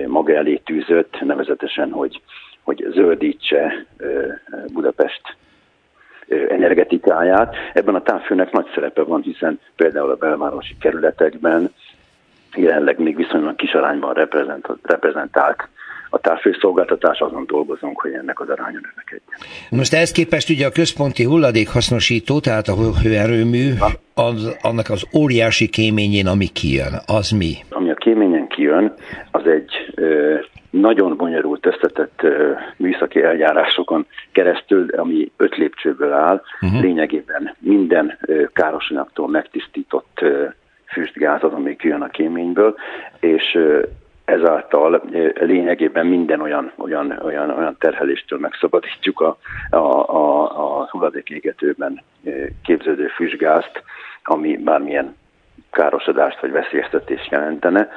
[0.07, 2.21] maga elé tűzött, nevezetesen, hogy
[2.63, 3.87] hogy zöldítse
[4.73, 5.37] Budapest
[6.49, 7.55] energetikáját.
[7.73, 11.73] Ebben a távfőnek nagy szerepe van, hiszen például a belvárosi kerületekben
[12.57, 14.15] jelenleg még viszonylag kis arányban
[14.83, 15.69] reprezentált
[16.15, 19.39] a távfőszolgáltatás, azon dolgozunk, hogy ennek az aránya növekedjen.
[19.71, 23.73] Most ehhez képest ugye a központi hulladékhasznosító, tehát a hőerőmű,
[24.15, 27.53] az, annak az óriási kéményén, ami kijön, az mi?
[27.71, 28.95] Ami a kéményen kijön,
[29.31, 30.35] az egy ö,
[30.71, 32.21] nagyon bonyolult összetett
[32.77, 36.83] műszaki eljárásokon keresztül, ami öt lépcsőből áll, uh-huh.
[36.83, 38.19] lényegében minden
[38.53, 40.25] károsanyagtól megtisztított
[40.87, 42.75] füstgáz az, ami kijön a kéményből,
[43.21, 43.59] és
[44.25, 45.03] ezáltal
[45.35, 49.37] lényegében minden olyan, olyan, olyan, olyan terheléstől megszabadítjuk a,
[49.71, 50.43] a, a,
[50.81, 52.03] a hulladékégetőben
[52.65, 53.83] képződő füstgázt,
[54.25, 55.17] ami bármilyen
[55.71, 57.89] károsodást vagy veszélyeztetést jelentene.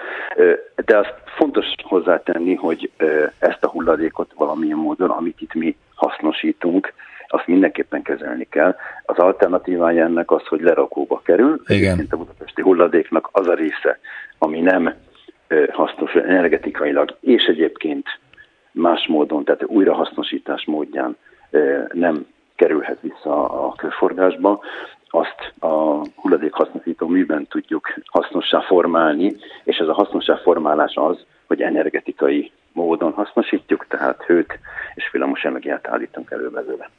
[0.85, 2.91] De azt fontos hozzátenni, hogy
[3.39, 6.93] ezt a hulladékot valamilyen módon, amit itt mi hasznosítunk,
[7.27, 8.75] azt mindenképpen kezelni kell.
[9.05, 11.61] Az alternatívája ennek az, hogy lerakóba kerül.
[11.67, 12.07] Igen.
[12.09, 13.99] A budapesti hulladéknak az a része,
[14.37, 14.93] ami nem
[15.71, 18.19] hasznos energetikailag, és egyébként
[18.71, 21.17] más módon, tehát újrahasznosítás módján
[21.93, 24.59] nem kerülhet vissza a körforgásba,
[25.09, 32.51] azt a hulladékhasznosító műben tudjuk hasznossá formálni, és ez a hasznossá formálás az, hogy energetikai
[32.71, 34.59] módon hasznosítjuk, tehát hőt
[34.95, 36.89] és villamos energiát állítunk elő belőle.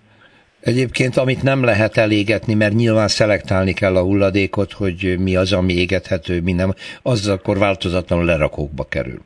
[0.60, 5.72] Egyébként, amit nem lehet elégetni, mert nyilván szelektálni kell a hulladékot, hogy mi az, ami
[5.72, 6.70] égethető, mi nem,
[7.02, 9.20] az akkor változatlanul lerakókba kerül.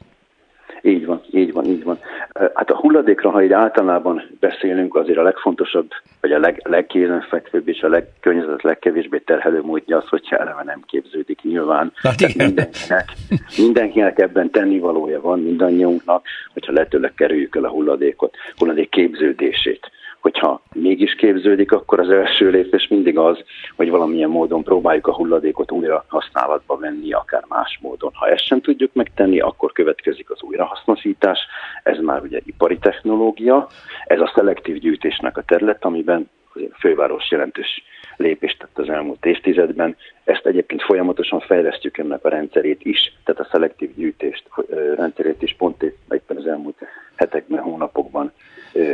[0.82, 1.98] Így van, így van, így van.
[2.54, 5.90] Hát a hulladékra, ha így általában beszélünk, azért a legfontosabb,
[6.20, 11.42] vagy a leg, legkézenfekvőbb és a legkörnyezet legkevésbé terhelő módja az, hogyha eleve nem képződik
[11.42, 11.92] nyilván.
[11.94, 12.46] Hát igen.
[12.46, 13.04] Mindenkinek,
[13.56, 21.14] mindenkinek ebben tennivalója van, mindannyiunknak, hogyha lehetőleg kerüljük el a hulladékot, hulladék képződését hogyha mégis
[21.14, 23.38] képződik, akkor az első lépés mindig az,
[23.76, 28.10] hogy valamilyen módon próbáljuk a hulladékot újra használatba venni, akár más módon.
[28.14, 31.38] Ha ezt sem tudjuk megtenni, akkor következik az újrahasznosítás.
[31.82, 33.68] Ez már ugye ipari technológia,
[34.06, 37.82] ez a szelektív gyűjtésnek a terület, amiben a főváros jelentős
[38.16, 39.96] lépést tett az elmúlt évtizedben.
[40.24, 44.44] Ezt egyébként folyamatosan fejlesztjük ennek a rendszerét is, tehát a szelektív gyűjtést
[44.96, 46.78] rendszerét is pont éppen az elmúlt
[47.14, 48.32] hetekben, hónapokban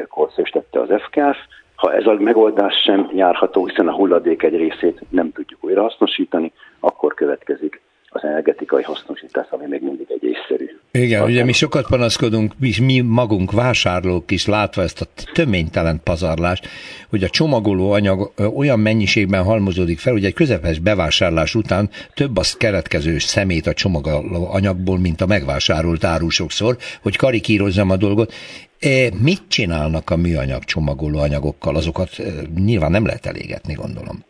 [0.08, 1.38] korszerűsítette az FKF.
[1.74, 7.14] Ha ez a megoldás sem járható, hiszen a hulladék egy részét nem tudjuk újrahasznosítani, akkor
[7.14, 7.80] következik
[8.16, 13.00] az energetikai hasznosítás, ami még mindig egy észszerű Igen, ugye mi sokat panaszkodunk, mi, mi
[13.00, 16.68] magunk vásárlók is látva ezt a töménytelen pazarlást,
[17.10, 22.56] hogy a csomagoló anyag olyan mennyiségben halmozódik fel, hogy egy közepes bevásárlás után több az
[22.56, 28.32] keletkező szemét a csomagoló anyagból, mint a megvásárolt áru sokszor, hogy karikírozzam a dolgot.
[28.78, 31.76] E, mit csinálnak a műanyag csomagoló anyagokkal?
[31.76, 32.22] Azokat e,
[32.64, 34.24] nyilván nem lehet elégetni, gondolom.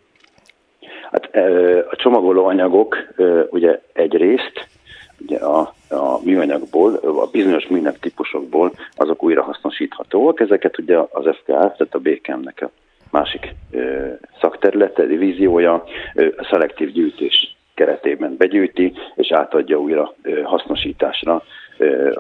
[1.11, 2.96] Hát e, a csomagoló anyagok
[3.50, 4.68] ugye egyrészt
[5.18, 10.40] ugye a, a műanyagból, a bizonyos műanyag típusokból azok újrahasznosíthatóak.
[10.40, 12.70] Ezeket ugye az FKF, tehát a BKM-nek a
[13.11, 14.06] másik ö,
[14.40, 15.74] szakterülete, divíziója
[16.37, 21.42] a szelektív gyűjtés keretében begyűjti, és átadja újra ö, hasznosításra.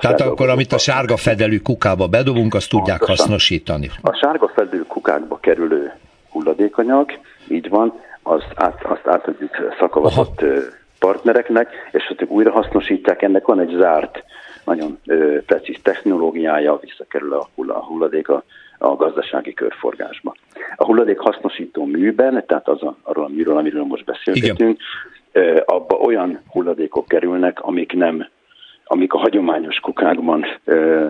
[0.00, 3.24] Tehát akkor, amit a sárga fedelű kukába bedobunk, azt tudják Pontosan.
[3.24, 3.90] hasznosítani.
[4.02, 5.92] A sárga fedelű kukákba kerülő
[6.30, 7.10] hulladékanyag,
[7.48, 7.92] így van,
[8.22, 10.44] azt, át, azt átadjuk szakavatott
[10.98, 14.24] partnereknek, és hogy újra hasznosítják, ennek van egy zárt,
[14.64, 18.44] nagyon ö, precíz technológiája, visszakerül a, hull, a hulladék a,
[18.78, 20.34] a gazdasági körforgásba.
[20.76, 24.80] A hulladék hasznosító műben, tehát az a, arról a műről, amiről most beszélgetünk,
[25.32, 28.28] ö, abba olyan hulladékok kerülnek, amik nem,
[28.86, 31.06] amik a hagyományos kukákban ö,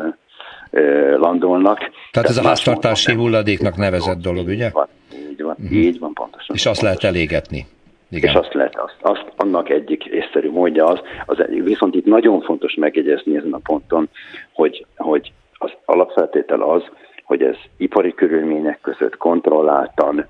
[0.71, 1.79] ö, landolnak.
[2.11, 4.67] Tehát, ez a háztartási hulladéknak nevezett dolog, ugye?
[4.67, 4.89] Így van,
[5.31, 5.73] így van, uh-huh.
[5.73, 6.57] így van pontosan.
[6.57, 7.67] És azt lehet elégetni.
[8.11, 8.31] Igen.
[8.31, 12.75] És azt lehet, azt, azt, annak egyik észszerű módja az, az, viszont itt nagyon fontos
[12.75, 14.09] megjegyezni ezen a ponton,
[14.53, 16.83] hogy, hogy az alapfeltétel az,
[17.25, 20.27] hogy ez ipari körülmények között kontrolláltan,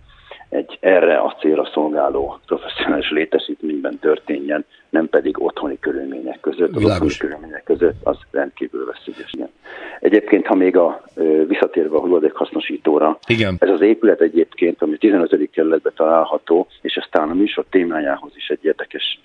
[0.57, 6.77] egy erre a célra szolgáló professzionális létesítményben történjen, nem pedig otthoni körülmények között.
[6.77, 9.33] Az otthoni körülmények között az rendkívül veszélyes.
[10.01, 11.03] Egyébként, ha még a
[11.47, 13.57] visszatérve a hulladékhasznosítóra, Igen.
[13.59, 15.51] ez az épület egyébként, ami 15.
[15.51, 19.21] kerületben található, és aztán a műsor témájához is egy érdekes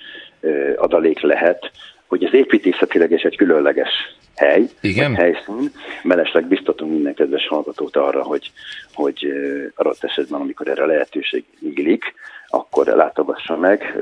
[0.75, 1.71] adalék lehet,
[2.11, 3.89] hogy ez építészetileg is egy különleges
[4.35, 5.15] hely, Igen?
[5.15, 5.71] helyszín.
[6.03, 8.51] Mellesleg biztatunk minden kedves hallgatót arra, hogy,
[8.93, 9.27] hogy
[9.75, 12.13] adott esetben, amikor erre lehetőség iglik,
[12.47, 13.97] akkor látogassa meg.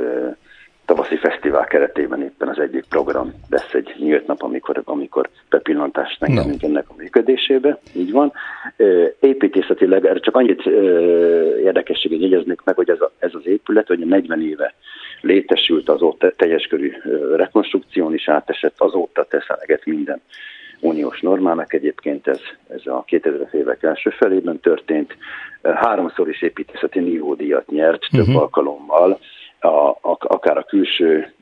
[0.90, 6.62] Tavaszi fesztivál keretében éppen az egyik program lesz egy nyílt nap, amikor, amikor bepillantást engedünk
[6.62, 6.68] no.
[6.68, 8.34] ennek a működésébe, így van.
[9.20, 10.66] Építészetileg erre csak annyit
[11.64, 14.74] érdekességet jegyeznék meg, hogy ez, a, ez az épület, hogy 40 éve
[15.22, 16.92] létesült, azóta teljes körű
[17.36, 20.22] rekonstrukción is átesett, azóta tesz eleget minden
[20.80, 21.74] uniós normának.
[21.74, 25.18] Egyébként ez, ez a 2000-es évek első felében történt.
[25.64, 28.42] Háromszor is építészeti nívódíjat nyert több uh-huh.
[28.42, 29.20] alkalommal,
[29.60, 31.34] a, akár a külső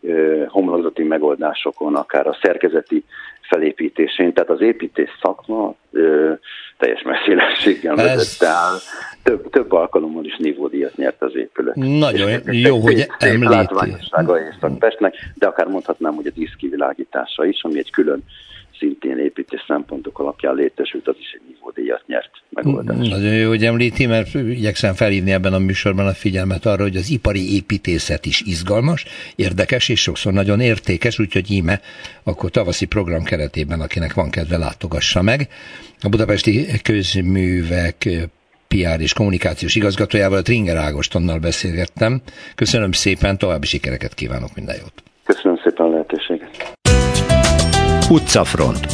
[0.47, 3.03] homlokzati megoldásokon, akár a szerkezeti
[3.41, 6.33] felépítésén, tehát az építés szakma ö,
[6.77, 8.77] teljes messzélességgel vezette el.
[9.23, 11.75] Több, több alkalommal is nívódíjat nyert az épület.
[11.75, 13.53] Nagyon és jó, hogy említi.
[13.53, 18.23] látványossága Észak-Pestnek, de akár mondhatnám, hogy a díszkivilágítása is, ami egy külön
[18.79, 23.07] szintén építés szempontok alapján létesült, az is egy nívódíjat nyert megoldás.
[23.07, 27.09] Nagyon jó, hogy említi, mert igyekszem felhívni ebben a műsorban a figyelmet arra, hogy az
[27.09, 31.81] ipari építészet is izgalmas, érdekes és sokszor nagyon értékes, úgyhogy íme
[32.23, 35.47] akkor tavaszi program keretében, akinek van kedve, látogassa meg.
[36.01, 38.09] A budapesti közművek
[38.67, 42.21] PR és kommunikációs igazgatójával, Tringer Ágostonnal beszélgettem.
[42.55, 45.03] Köszönöm szépen, további sikereket kívánok, minden jót!
[48.09, 48.87] Utcafront.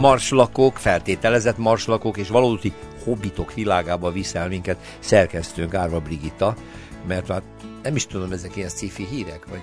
[0.00, 2.72] Marslakók, feltételezett marslakók és valódi
[3.04, 6.54] hobbitok világába viszel minket szerkesztőnk Árva Brigitta,
[7.06, 7.42] mert hát
[7.82, 9.62] nem is tudom, ezek ilyen sci hírek, vagy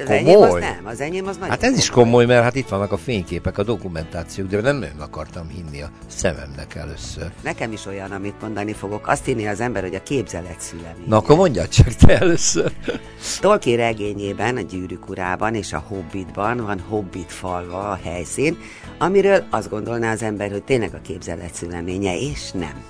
[0.00, 0.18] az komoly.
[0.18, 2.92] enyém az nem, az enyém az nagyon Hát ez is komoly, mert hát itt vannak
[2.92, 7.30] a fényképek, a dokumentációk, de nem nagyon akartam hinni a szememnek először.
[7.42, 9.08] Nekem is olyan, amit mondani fogok.
[9.08, 11.04] Azt hinni az ember, hogy a képzelet szülemény.
[11.06, 12.72] Na akkor mondja csak te először.
[13.40, 18.58] Tolkien regényében, a Gyűrűk urában és a Hobbitban van Hobbit falva a helyszín,
[18.98, 22.82] amiről azt gondolná az ember, hogy tényleg a képzelet szüleménye, és nem.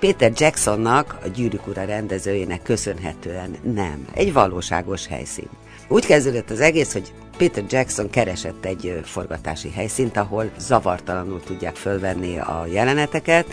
[0.00, 4.06] Peter Jacksonnak, a Gyűrűk ura rendezőjének köszönhetően nem.
[4.14, 5.48] Egy valóságos helyszín.
[5.88, 12.38] Úgy kezdődött az egész, hogy Peter Jackson keresett egy forgatási helyszínt, ahol zavartalanul tudják fölvenni
[12.38, 13.46] a jeleneteket,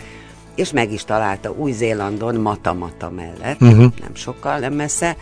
[0.54, 3.78] és meg is találta Új-Zélandon Matamata mellett, uh-huh.
[3.78, 5.16] nem sokkal, nem messze,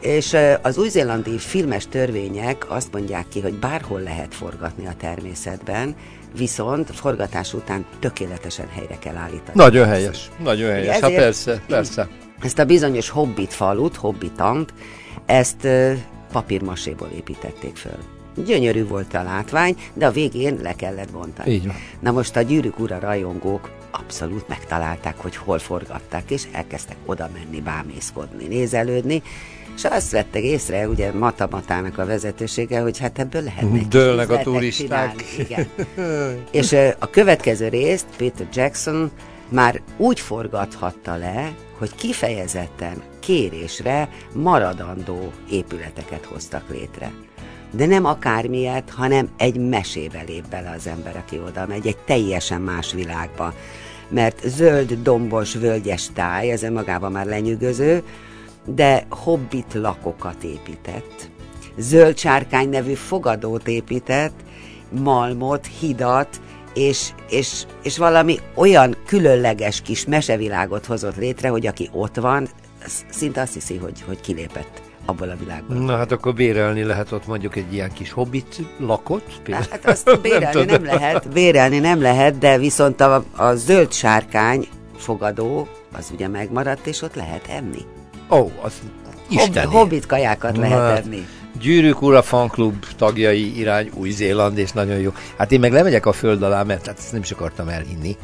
[0.00, 5.94] és az új-zélandi filmes törvények azt mondják ki, hogy bárhol lehet forgatni a természetben,
[6.36, 9.52] viszont forgatás után tökéletesen helyre kell állítani.
[9.52, 12.08] Nagyon helyes, nagyon helyes, hát persze, persze.
[12.40, 14.72] Ezt a bizonyos Hobbit falut, Hobbitant,
[15.26, 15.68] ezt
[16.32, 17.98] papírmaséból építették föl.
[18.44, 21.50] Gyönyörű volt a látvány, de a végén le kellett bontani.
[21.50, 21.76] Így van.
[22.00, 27.60] Na most a gyűrűk ura rajongók, abszolút megtalálták, hogy hol forgatták, és elkezdtek oda menni,
[27.60, 29.22] bámészkodni, nézelődni,
[29.76, 35.24] és azt vettek észre, ugye Matamatának a vezetősége, hogy hát ebből lehetne Dőlnek a turisták.
[35.38, 35.68] Igen.
[36.50, 39.10] és a következő részt Peter Jackson
[39.48, 47.12] már úgy forgathatta le, hogy kifejezetten kérésre maradandó épületeket hoztak létre.
[47.70, 52.60] De nem akármilyet, hanem egy mesébe lép bele az ember, aki oda megy, egy teljesen
[52.60, 53.54] más világba.
[54.08, 58.02] Mert zöld, dombos, völgyes táj, ez önmagában már lenyűgöző,
[58.64, 61.30] de hobbit lakokat épített.
[61.76, 64.34] Zöld sárkány nevű fogadót épített,
[64.90, 66.40] malmot, hidat,
[66.74, 72.48] és, és, és valami olyan különleges kis mesevilágot hozott létre, hogy aki ott van,
[73.10, 75.76] szinte azt hiszi, hogy, hogy kilépett abból a világból.
[75.76, 79.40] Na hát akkor bérelni lehet ott mondjuk egy ilyen kis hobbit lakot?
[79.42, 79.66] Például?
[79.70, 84.68] Hát azt bérelni nem, nem lehet, bérelni nem lehet, de viszont a, a zöld sárkány
[84.96, 87.80] fogadó, az ugye megmaradt, és ott lehet enni.
[88.30, 88.72] Ó, oh, az
[89.28, 89.66] isteni.
[89.66, 91.26] Hob, hobbit kajákat lehet hát, enni.
[91.60, 95.12] Gyűrűk Ura fanklub tagjai irány Új-Zéland, és nagyon jó.
[95.36, 98.16] Hát én meg lemegyek a föld alá, mert hát ezt nem is akartam elhinni.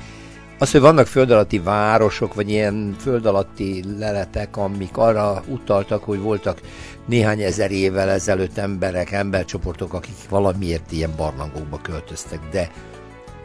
[0.59, 6.19] Az, hogy vannak föld alatti városok, vagy ilyen föld alatti leletek, amik arra utaltak, hogy
[6.19, 6.61] voltak
[7.07, 12.71] néhány ezer évvel ezelőtt emberek, embercsoportok, akik valamiért ilyen barlangokba költöztek, de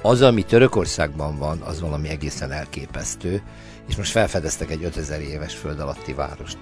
[0.01, 3.41] az, ami Törökországban van, az valami egészen elképesztő,
[3.87, 6.57] és most felfedeztek egy 5000 éves föld alatti várost.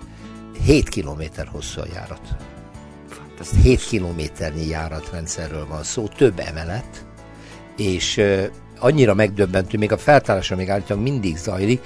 [0.64, 2.22] 7 kilométer hosszú a járat.
[3.64, 7.06] 7 kilométernyi járatrendszerről van szó, több emelet,
[7.78, 8.22] és
[8.82, 11.82] annyira megdöbbentő, még a feltárása még állítólag mindig zajlik,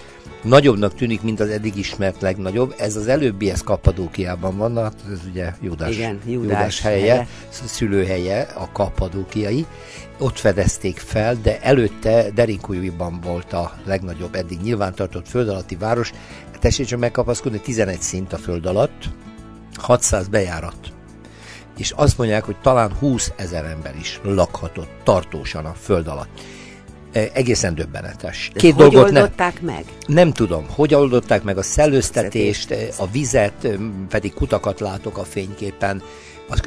[0.45, 2.75] nagyobbnak tűnik, mint az eddig ismert legnagyobb.
[2.77, 7.27] Ez az előbbi, ez Kappadókiában van, hát ez ugye Júdás, Igen, Júdás, Júdás helye, helye,
[7.65, 9.65] szülőhelye, a kappadókiai.
[10.19, 16.11] Ott fedezték fel, de előtte Derinkújúban volt a legnagyobb eddig nyilvántartott föld alatti város.
[16.59, 19.03] Tessék csak megkapaszkodni, 11 szint a föld alatt,
[19.75, 20.77] 600 bejárat.
[21.77, 26.41] És azt mondják, hogy talán 20 ezer ember is lakhatott tartósan a föld alatt
[27.33, 28.51] egészen döbbenetes.
[28.53, 29.83] Két hogy dolgot oldották ne, meg?
[30.07, 33.67] Nem tudom, hogy oldották meg a szellőztetést, a vizet,
[34.09, 36.01] pedig kutakat látok a fényképen,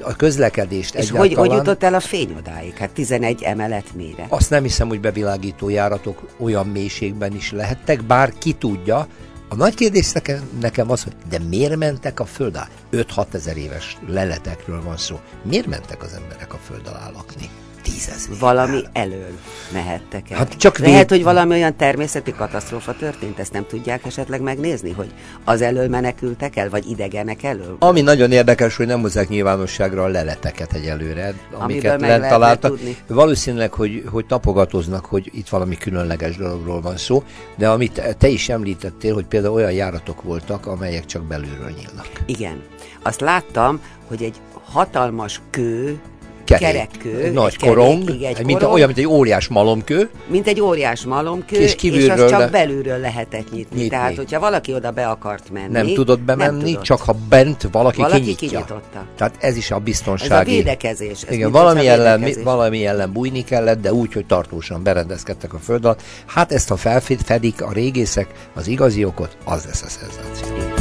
[0.03, 1.29] a közlekedést És egyáltalán.
[1.29, 2.77] hogy, hogy jutott el a fény odáig?
[2.77, 4.27] Hát 11 emelet mélyre.
[4.29, 9.07] Azt nem hiszem, hogy bevilágító járatok olyan mélységben is lehettek, bár ki tudja.
[9.49, 12.69] A nagy kérdés nekem, nekem az, hogy de miért mentek a föld alá?
[12.93, 15.21] 5-6 ezer éves leletekről van szó.
[15.43, 17.49] Miért mentek az emberek a föld alá lakni?
[17.93, 18.39] Tízezer.
[18.39, 19.39] Valami elől
[19.73, 20.39] mehettek el.
[20.39, 25.13] Hát csak Lehet, hogy valami olyan természeti katasztrófa történt, ezt nem tudják esetleg megnézni, hogy
[25.45, 27.77] az elől menekültek el, vagy idegenek elől?
[27.79, 32.71] Ami nagyon érdekes, hogy nem hozzák nyilvánosságra a leleteket egyelőre, amiket lent találtak.
[32.71, 32.97] Tudni.
[33.07, 37.23] Valószínűleg, hogy, hogy tapogatoznak, hogy itt valami különleges dologról van szó,
[37.57, 42.09] de amit te is említettél, hogy például olyan járatok voltak, amelyek csak belülről nyílnak.
[42.27, 42.63] Igen.
[43.03, 44.41] Azt láttam, hogy egy
[44.73, 46.01] hatalmas kő
[46.49, 46.67] kerék.
[46.67, 47.33] kerekkő.
[47.33, 50.09] Nagy egy korong, kerék, egy mint korong, olyan, mint egy óriás malomkő.
[50.27, 52.49] Mint egy óriás malomkő, és, és az csak le...
[52.49, 53.77] belülről lehetett nyitni.
[53.81, 53.89] nyitni.
[53.89, 55.73] Tehát, hogyha valaki oda be akart menni.
[55.73, 56.83] Nem tudott bemenni, nem tudott.
[56.83, 58.49] csak ha bent valaki, valaki kinyitja.
[58.49, 59.07] kinyitotta.
[59.17, 60.33] Tehát ez is a biztonsági.
[60.33, 61.23] Ez a védekezés.
[61.23, 62.45] Ez Igen, valami ellen, védekezés.
[62.45, 66.03] valami ellen bújni kellett, de úgy, hogy tartósan berendezkedtek a föld alatt.
[66.27, 70.78] Hát ezt, ha felfedik a régészek az igazi okot, az lesz a szenzáció.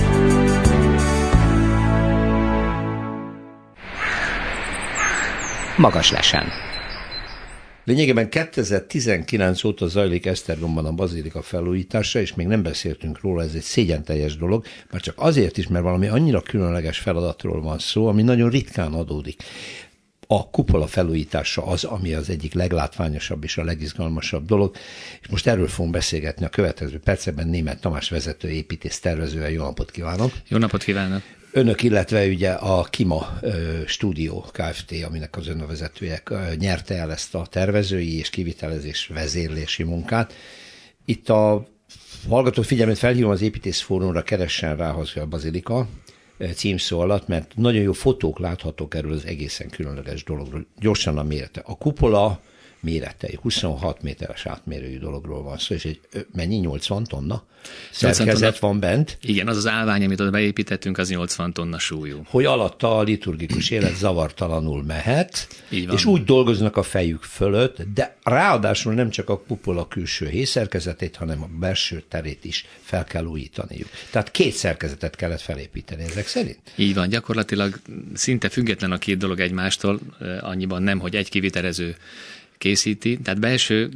[5.77, 6.45] Magas lesen.
[7.83, 13.61] Lényegében 2019 óta zajlik Esztergomban a bazilika felújítása, és még nem beszéltünk róla, ez egy
[13.61, 18.49] szégyenteljes dolog, már csak azért is, mert valami annyira különleges feladatról van szó, ami nagyon
[18.49, 19.43] ritkán adódik.
[20.27, 24.75] A kupola felújítása az, ami az egyik leglátványosabb és a legizgalmasabb dolog,
[25.21, 29.49] és most erről fogunk beszélgetni a következő percekben német Tamás vezető építész tervezővel.
[29.49, 30.31] Jó napot kívánok!
[30.47, 31.36] Jó napot kívánok!
[31.57, 33.39] Önök, illetve ugye a Kima
[33.85, 36.23] Stúdió Kft., aminek az önvezetője
[36.55, 40.33] nyerte el ezt a tervezői és kivitelezés vezérlési munkát.
[41.05, 41.67] Itt a
[42.29, 45.87] hallgató figyelmet felhívom az építészfórumra, keressen rá a Bazilika
[46.53, 50.65] címszó alatt, mert nagyon jó fotók láthatók erről az egészen különleges dologról.
[50.79, 51.61] Gyorsan a mérete.
[51.65, 52.41] A kupola
[52.79, 55.99] méretei, 26 méteres átmérőjű dologról van szó, és egy
[56.33, 57.43] mennyi, 80 tonna
[57.91, 59.17] szerkezet van bent.
[59.21, 62.21] Igen, az az állvány, amit oda beépítettünk, az 80 tonna súlyú.
[62.25, 68.93] Hogy alatta a liturgikus élet zavartalanul mehet, és úgy dolgoznak a fejük fölött, de ráadásul
[68.93, 73.89] nem csak a kupola külső hészerkezetét, hanem a belső terét is fel kell újítaniuk.
[74.11, 76.59] Tehát két szerkezetet kellett felépíteni ezek szerint?
[76.75, 77.79] Így van, gyakorlatilag
[78.13, 79.99] szinte független a két dolog egymástól,
[80.39, 81.95] annyiban nem, hogy egy kivitelező
[82.57, 83.89] készíti, tehát belső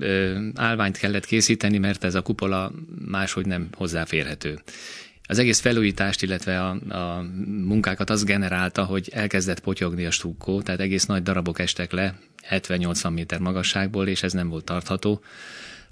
[0.56, 2.72] állványt kellett készíteni, mert ez a kupola
[3.08, 4.60] máshogy nem hozzáférhető.
[5.24, 10.80] Az egész felújítást, illetve a, a munkákat az generálta, hogy elkezdett potyogni a stukkó, tehát
[10.80, 12.16] egész nagy darabok estek le,
[12.50, 15.22] 70-80 méter magasságból, és ez nem volt tartható.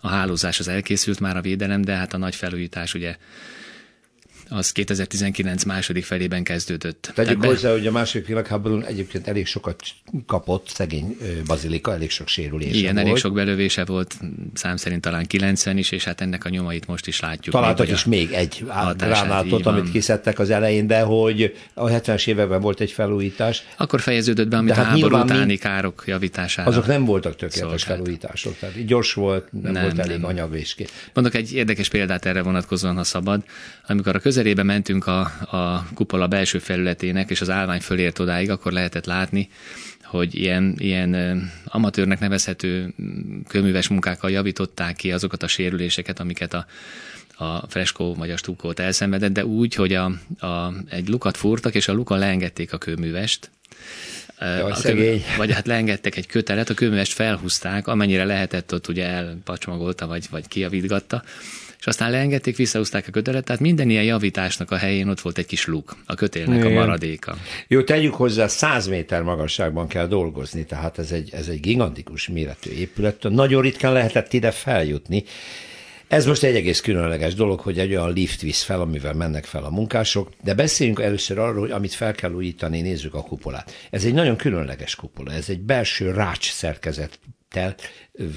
[0.01, 3.15] A hálózás az elkészült már a védelem, de hát a nagy felújítás ugye
[4.49, 7.11] az 2019 második felében kezdődött.
[7.15, 9.81] Tegyük hozzá, hogy a második világháborún egyébként elég sokat
[10.25, 13.05] kapott szegény bazilika, elég sok sérülése Igen, volt.
[13.05, 14.15] elég sok belövése volt,
[14.53, 17.55] szám szerint talán 90 is, és hát ennek a nyomait most is látjuk.
[17.55, 18.65] Találtak még, is még egy
[18.97, 23.63] gránátot, amit kiszedtek az elején, de hogy a 70-es években volt egy felújítás.
[23.77, 28.57] Akkor fejeződött be, amit a hát háború utáni károk javítására Azok nem voltak tökéletes felújítások,
[28.57, 30.25] tehát gyors volt, nem, nem volt elég nem.
[30.29, 30.75] anyag és.
[31.13, 33.43] Mondok egy érdekes példát erre vonatkozóan, ha szabad.
[33.87, 35.19] Amikor a közelébe mentünk a,
[35.49, 39.49] a kupola belső felületének, és az állvány fölért odáig, akkor lehetett látni,
[40.03, 42.93] hogy ilyen, ilyen amatőrnek nevezhető
[43.47, 46.65] kőműves munkákkal javították ki azokat a sérüléseket, amiket a,
[47.45, 50.05] a freskó vagy a stukkót elszenvedett, de úgy, hogy a,
[50.39, 53.49] a, egy lukat fúrtak, és a lukon leengedték a kőművest,
[54.39, 59.05] Jaj, a kőmű, vagy hát leengedtek egy kötelet, a kőművest felhúzták, amennyire lehetett, ott ugye
[59.05, 61.23] elpacsmagolta, vagy, vagy kiavítgatta,
[61.79, 65.45] és aztán leengedték, visszahúzták a kötelet, tehát minden ilyen javításnak a helyén ott volt egy
[65.45, 66.71] kis luk, a kötélnek Igen.
[66.71, 67.35] a maradéka.
[67.67, 72.71] Jó, tegyük hozzá, 100 méter magasságban kell dolgozni, tehát ez egy, ez egy gigantikus méretű
[72.71, 75.23] épület, nagyon ritkán lehetett ide feljutni,
[76.09, 79.63] ez most egy egész különleges dolog, hogy egy olyan lift visz fel, amivel mennek fel
[79.63, 83.73] a munkások, de beszéljünk először arról, hogy amit fel kell újítani, nézzük a kupolát.
[83.89, 87.19] Ez egy nagyon különleges kupola, ez egy belső rács szerkezet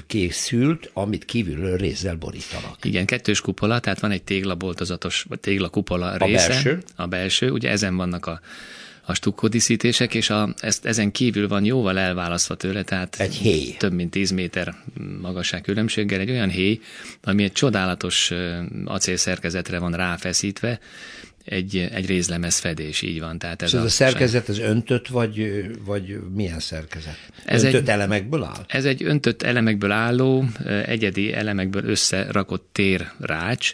[0.07, 2.77] készült, amit kívülről rézzel borítanak.
[2.81, 6.45] Igen, kettős kupola, tehát van egy téglaboltozatos, vagy téglakupola része.
[6.45, 6.83] A belső?
[6.95, 8.39] A belső, ugye ezen vannak a
[9.05, 13.75] a stukkódíszítések, és a, ezt, ezen kívül van jóval elválasztva tőle, tehát egy héj.
[13.77, 14.75] több mint 10 méter
[15.21, 16.79] magasság különbséggel egy olyan héj,
[17.23, 18.31] ami egy csodálatos
[18.85, 20.79] acélszerkezetre van ráfeszítve,
[21.45, 23.37] egy, egy rézlemez fedés, így van.
[23.37, 27.17] Tehát ez, és ez a, a szerkezet, ez öntött, vagy, vagy milyen szerkezet?
[27.45, 28.65] Ez öntött egy, elemekből áll?
[28.67, 30.45] Ez egy öntött elemekből álló,
[30.85, 33.73] egyedi elemekből összerakott térrács,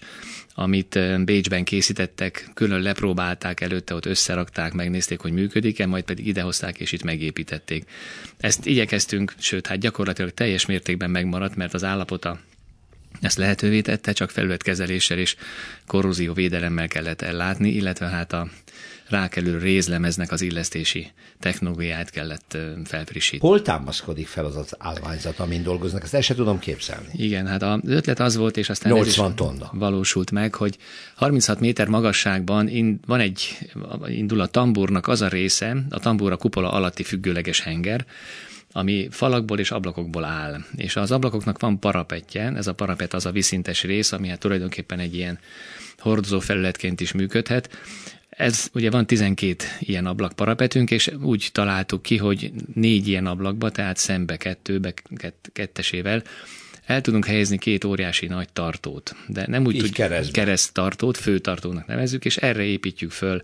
[0.54, 6.92] amit Bécsben készítettek, külön lepróbálták előtte, ott összerakták, megnézték, hogy működik-e, majd pedig idehozták és
[6.92, 7.84] itt megépítették.
[8.38, 12.40] Ezt igyekeztünk, sőt, hát gyakorlatilag teljes mértékben megmaradt, mert az állapota
[13.22, 15.36] ezt lehetővé tette, csak felületkezeléssel és
[15.88, 18.50] korrózió védelemmel kellett ellátni, illetve hát a
[19.10, 23.50] rákelő rézlemeznek az illesztési technológiát kellett felfrissíteni.
[23.52, 26.04] Hol támaszkodik fel az az állványzat, amin dolgoznak?
[26.04, 27.08] Ezt el sem tudom képzelni.
[27.14, 29.70] Igen, hát az ötlet az volt, és aztán 80 ez is tonna.
[29.74, 30.78] valósult meg, hogy
[31.16, 33.58] 36 méter magasságban in, van egy,
[34.08, 38.06] indul a tamburnak az a része, a tambúr a kupola alatti függőleges henger,
[38.72, 40.64] ami falakból és ablakokból áll.
[40.76, 45.00] És az ablakoknak van parapetje, ez a parapet az a viszintes rész, ami hát tulajdonképpen
[45.00, 45.40] egy ilyen
[45.98, 47.78] hordozó felületként is működhet.
[48.30, 53.70] Ez ugye van 12 ilyen ablak parapetünk, és úgy találtuk ki, hogy négy ilyen ablakba,
[53.70, 54.94] tehát szembe kettőbe,
[55.54, 56.24] kettesével
[56.90, 62.26] el tudunk helyezni két óriási nagy tartót, de nem úgy, hogy kereszt tartót, főtartónak nevezzük,
[62.26, 63.42] és erre építjük föl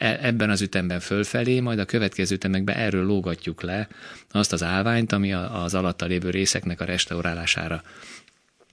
[0.00, 3.88] ebben az ütemben fölfelé, majd a következő ütemekben erről lógatjuk le
[4.30, 7.82] azt az állványt, ami az alatta lévő részeknek a restaurálására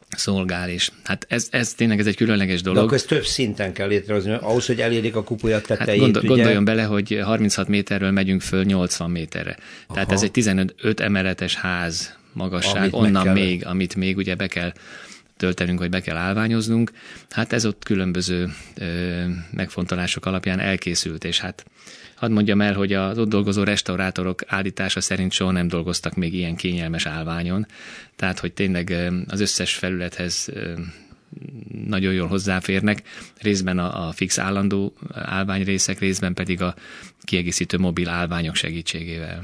[0.10, 2.78] szolgál, és hát ez, ez tényleg ez egy különleges dolog.
[2.78, 6.02] De akkor ezt több szinten kell létrehozni, ahhoz, hogy elérik a kupolyat hát tetejét.
[6.02, 6.32] Hát gondol, ugye...
[6.32, 9.58] Gondoljon bele, hogy 36 méterről megyünk föl 80 méterre.
[9.60, 9.94] Aha.
[9.94, 14.74] Tehát ez egy 15 emeletes ház magasság, amit onnan még, amit még ugye be kell
[15.38, 16.92] töltenünk, vagy be kell állványoznunk.
[17.30, 21.66] Hát ez ott különböző ö, megfontolások alapján elkészült, és hát
[22.16, 26.56] hadd mondjam el, hogy az ott dolgozó restaurátorok állítása szerint soha nem dolgoztak még ilyen
[26.56, 27.66] kényelmes állványon,
[28.16, 30.50] tehát hogy tényleg az összes felülethez
[31.86, 33.02] nagyon jól hozzáférnek,
[33.42, 36.76] részben a, a fix állandó állványrészek, részben pedig a
[37.28, 39.44] kiegészítő mobil állványok segítségével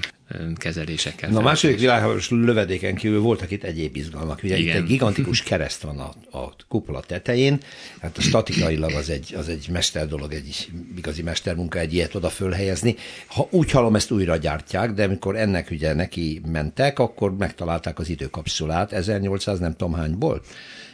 [0.55, 1.29] kezelésekkel.
[1.29, 4.39] Na a második világháborús lövedéken kívül voltak itt egyéb izgalmak.
[4.43, 4.75] Ugye Igen.
[4.75, 7.59] itt egy gigantikus kereszt van a, a kupola tetején,
[8.01, 12.29] hát a statikailag az egy, az egy mester dolog, egy igazi mestermunka egy ilyet oda
[12.29, 12.95] fölhelyezni.
[13.25, 18.09] Ha úgy hallom, ezt újra gyártják, de amikor ennek ugye neki mentek, akkor megtalálták az
[18.09, 20.41] időkapszulát, 1800 nem tudom hányból.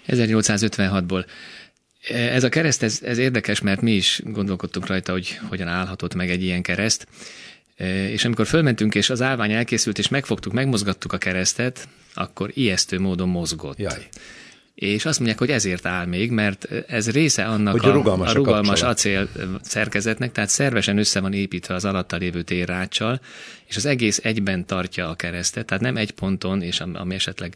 [0.08, 1.26] 1856-ból.
[2.08, 6.30] Ez a kereszt, ez, ez érdekes, mert mi is gondolkodtunk rajta, hogy hogyan állhatott meg
[6.30, 7.08] egy ilyen kereszt.
[8.12, 13.30] És amikor fölmentünk, és az állvány elkészült, és megfogtuk, megmozgattuk a keresztet, akkor ijesztő módon
[13.30, 13.78] mozgott.
[13.78, 14.08] Jaj.
[14.76, 18.34] és azt mondják, hogy ezért áll még, mert ez része annak hogy a, rugalmas, a
[18.34, 19.30] rugalmas acél
[19.62, 23.22] szerkezetnek, tehát szervesen össze van építve az alatta lévő térráccsal,
[23.66, 27.56] és az egész egyben tartja a keresztet, tehát nem egy ponton, és ami esetleg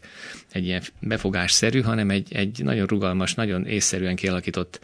[0.54, 4.80] egy ilyen befogásszerű, hanem egy, egy nagyon rugalmas, nagyon észszerűen kialakított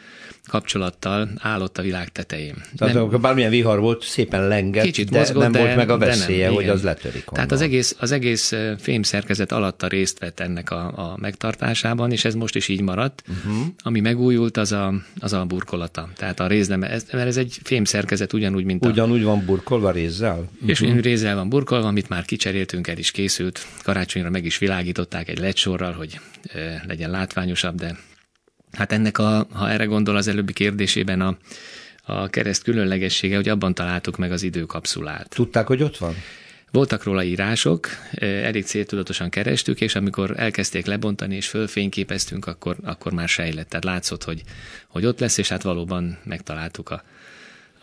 [0.46, 2.54] kapcsolattal állott a világ tetején.
[2.76, 5.90] Tehát nem, amikor bármilyen vihar volt, szépen lengett, kicsit de mozgott, nem de, volt meg
[5.90, 7.14] a veszélye, nem, hogy az letörik.
[7.14, 7.34] Onnan.
[7.34, 12.24] Tehát az egész, az egész fém szerkezet alatta részt vett ennek a, a megtartásában, és
[12.24, 13.22] ez most is így maradt.
[13.28, 13.66] Uh-huh.
[13.82, 16.08] Ami megújult, az a, az a burkolata.
[16.16, 19.26] Tehát a rézleme, ez, mert ez egy fém szerkezet ugyanúgy, mint Ugyanúgy a...
[19.26, 20.38] van burkolva rézzel?
[20.38, 20.68] Uh-huh.
[20.68, 20.98] És mhm.
[20.98, 23.66] rézzel van burkolva, amit már kicseréltünk, el is készült.
[23.82, 26.20] Karácsonyra meg is világították egy lecsorral, hogy
[26.86, 27.96] legyen látványosabb, de
[28.72, 31.36] hát ennek a, ha erre gondol az előbbi kérdésében a,
[32.02, 35.28] a kereszt különlegessége, hogy abban találtuk meg az időkapszulát.
[35.28, 36.14] Tudták, hogy ott van?
[36.70, 37.88] Voltak róla írások,
[38.18, 43.68] elég céltudatosan kerestük, és amikor elkezdték lebontani és fölfényképeztünk, akkor, akkor már sejlett.
[43.68, 44.42] Tehát látszott, hogy,
[44.88, 47.02] hogy ott lesz, és hát valóban megtaláltuk a,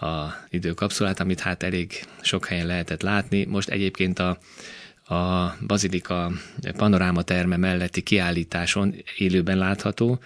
[0.06, 3.46] a időkapszulát, amit hát elég sok helyen lehetett látni.
[3.46, 4.38] Most egyébként a,
[5.08, 6.32] a Bazilika
[6.78, 10.20] panoráma terme melletti kiállításon élőben látható,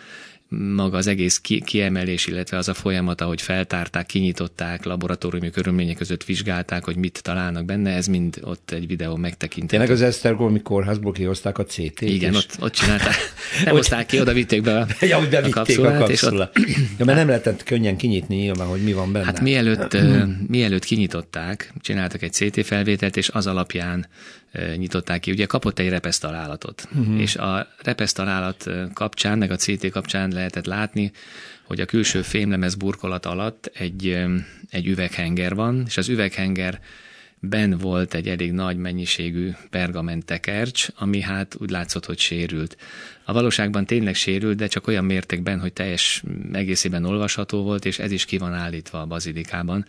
[0.76, 6.24] maga az egész ki, kiemelés, illetve az a folyamat, ahogy feltárták, kinyitották, laboratóriumi körülmények között
[6.24, 9.84] vizsgálták, hogy mit találnak benne, ez mind ott egy videó megtekinthető.
[9.84, 12.02] Tényleg az Esztergomi kórházból kihozták a CT-t?
[12.02, 13.16] Igen, ott, ott csinálták.
[13.66, 16.02] Nem hozták ki, oda vitték be a, ja, hogy a kapszulát.
[16.02, 16.58] A kapszulát.
[16.58, 19.26] És ott, ja, mert nem lehetett könnyen kinyitni nyilván, hogy mi van benne.
[19.26, 19.98] Hát mielőtt,
[20.48, 24.08] mielőtt kinyitották, csináltak egy CT felvételt, és az alapján
[24.76, 25.32] nyitották ki.
[25.32, 27.20] Ugye kapott egy repesztalálatot, uh-huh.
[27.20, 31.12] és a repesztalálat kapcsán, meg a CT kapcsán lehetett látni,
[31.64, 34.26] hogy a külső fémlemez burkolat alatt egy,
[34.70, 36.80] egy üveghenger van, és az üveghenger
[37.44, 42.78] ben volt egy elég nagy mennyiségű pergament tekercs, ami hát úgy látszott, hogy sérült.
[43.26, 48.12] A valóságban tényleg sérült, de csak olyan mértékben, hogy teljes egészében olvasható volt, és ez
[48.12, 49.86] is ki van állítva a bazilikában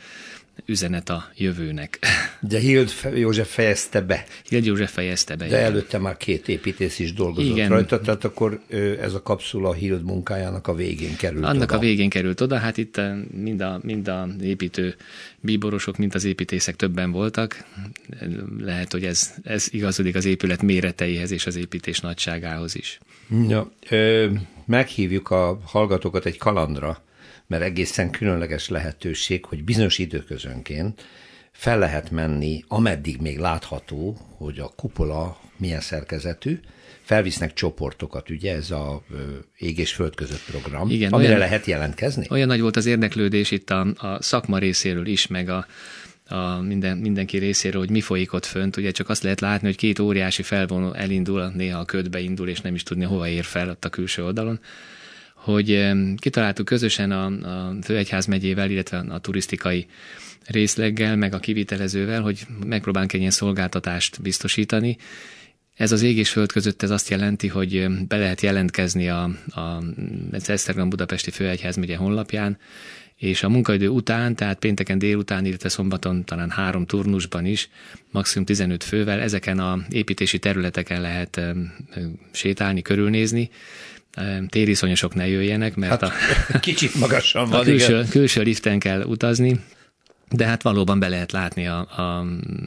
[0.66, 1.98] üzenet a jövőnek.
[2.40, 4.24] De Hild József fejezte be.
[4.48, 5.46] Hild József fejezte be.
[5.46, 5.70] De igen.
[5.70, 7.68] előtte már két építész is dolgozott igen.
[7.68, 8.60] rajta, tehát akkor
[9.00, 11.76] ez a kapszula a Hild munkájának a végén került Annak oda.
[11.76, 13.00] a végén került oda, hát itt
[13.30, 14.94] mind a, mind a építő
[15.40, 17.64] bíborosok, mint az építészek többen voltak.
[18.58, 22.98] Lehet, hogy ez, ez igazodik az épület méreteihez és az építés nagyságához is.
[23.48, 24.30] Ja, ö,
[24.64, 27.02] meghívjuk a hallgatókat egy kalandra,
[27.52, 31.04] mert egészen különleges lehetőség, hogy bizonyos időközönként
[31.52, 36.60] fel lehet menni, ameddig még látható, hogy a kupola milyen szerkezetű,
[37.02, 39.02] felvisznek csoportokat, ugye ez a
[39.58, 42.26] ég és föld között program, Igen, amire olyan, lehet jelentkezni?
[42.30, 45.66] Olyan nagy volt az érdeklődés itt a, a szakma részéről is, meg a,
[46.28, 48.76] a minden, mindenki részéről, hogy mi folyik ott fönt.
[48.76, 52.60] Ugye csak azt lehet látni, hogy két óriási felvonó elindul, néha a ködbe indul, és
[52.60, 54.60] nem is tudni, hova ér fel ott a külső oldalon
[55.42, 59.86] hogy kitaláltuk közösen a, a Főegyház megyével, illetve a turisztikai
[60.46, 64.96] részleggel, meg a kivitelezővel, hogy megpróbálunk egy ilyen szolgáltatást biztosítani.
[65.76, 69.82] Ez az ég és föld között ez azt jelenti, hogy be lehet jelentkezni a, a
[70.46, 72.58] Esztergom Budapesti Főegyház megye honlapján,
[73.16, 77.68] és a munkaidő után, tehát pénteken délután, illetve szombaton talán három turnusban is,
[78.10, 81.40] maximum 15 fővel ezeken a építési területeken lehet
[82.32, 83.50] sétálni, körülnézni,
[84.48, 86.02] tériszonyosok ne jöjjenek, mert hát,
[86.52, 88.08] a, kicsit magasan van, a külső, igen.
[88.08, 89.60] külső liften kell utazni,
[90.30, 92.24] de hát valóban be lehet látni a, a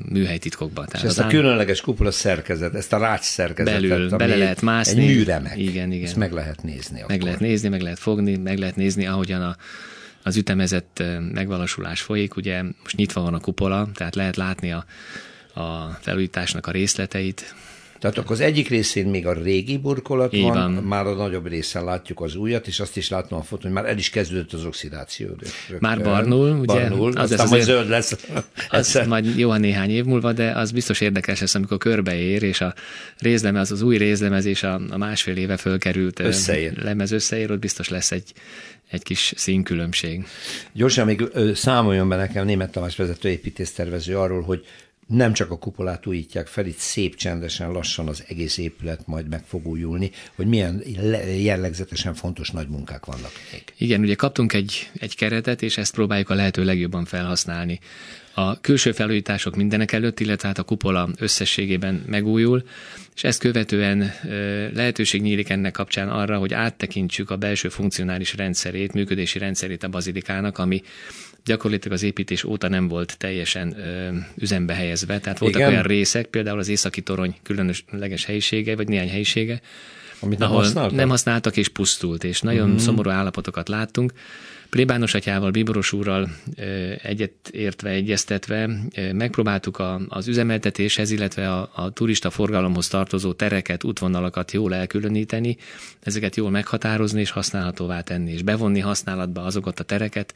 [0.09, 0.85] műhelytitkokba.
[0.85, 5.01] Tehát és ezt a különleges kupola szerkezet, ezt a rács szerkezetet, belül, bele lehet mászni.
[5.01, 5.57] Egy műremek.
[5.57, 6.05] Igen, igen.
[6.05, 6.99] Ezt meg lehet nézni.
[6.99, 7.23] Meg akkor.
[7.23, 9.55] lehet nézni, meg lehet fogni, meg lehet nézni, ahogyan a,
[10.23, 12.35] az ütemezett megvalósulás folyik.
[12.35, 14.85] Ugye most nyitva van a kupola, tehát lehet látni a,
[15.61, 17.55] a felújításnak a részleteit,
[18.05, 21.47] tehát akkor az egyik részén még a régi burkolat Így van, van, már a nagyobb
[21.47, 24.53] részen látjuk az újat, és azt is látom a fotón, hogy már el is kezdődött
[24.53, 25.27] az oxidáció.
[25.27, 25.77] Rögtön.
[25.79, 26.73] Már barnul, ugye?
[26.73, 28.15] Barnul, az aztán majd zöld lesz.
[28.69, 32.61] Az majd jó a néhány év múlva, de az biztos érdekes lesz, amikor körbeér, és
[32.61, 32.73] a
[33.19, 36.83] rézlemez, az új rézlemez és a, a másfél éve fölkerült összeér.
[36.83, 38.33] lemez összeér, ott biztos lesz egy,
[38.89, 40.25] egy kis színkülönbség.
[40.73, 44.65] Gyorsan még számoljon be nekem német Tamás vezető építésztervező arról, hogy
[45.07, 49.43] nem csak a kupolát újítják fel, itt szép csendesen, lassan az egész épület majd meg
[49.45, 50.83] fog újulni, hogy milyen
[51.37, 53.63] jellegzetesen fontos nagy munkák vannak még.
[53.77, 57.79] Igen, ugye kaptunk egy, egy keretet, és ezt próbáljuk a lehető legjobban felhasználni.
[58.33, 62.63] A külső felújítások mindenek előtt, illetve hát a kupola összességében megújul,
[63.15, 64.13] és ezt követően
[64.73, 70.57] lehetőség nyílik ennek kapcsán arra, hogy áttekintsük a belső funkcionális rendszerét, működési rendszerét a bazilikának,
[70.57, 70.81] ami
[71.45, 75.19] gyakorlatilag az építés óta nem volt teljesen ö, üzembe helyezve.
[75.19, 75.71] Tehát voltak Igen.
[75.71, 79.61] olyan részek, például az északi torony különleges helyisége, vagy néhány helyisége,
[80.19, 80.95] Amit nem ahol használtak?
[80.95, 82.75] nem használtak és pusztult, és nagyon mm.
[82.77, 84.13] szomorú állapotokat láttunk.
[84.75, 86.29] Plébános atyával, Bíboros úrral
[87.01, 88.69] egyet értve, egyeztetve
[89.11, 95.57] megpróbáltuk az üzemeltetéshez, illetve a, a turista forgalomhoz tartozó tereket, útvonalakat jól elkülöníteni,
[95.99, 100.33] ezeket jól meghatározni és használhatóvá tenni, és bevonni használatba azokat a tereket,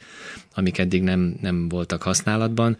[0.54, 2.76] amik eddig nem, nem voltak használatban.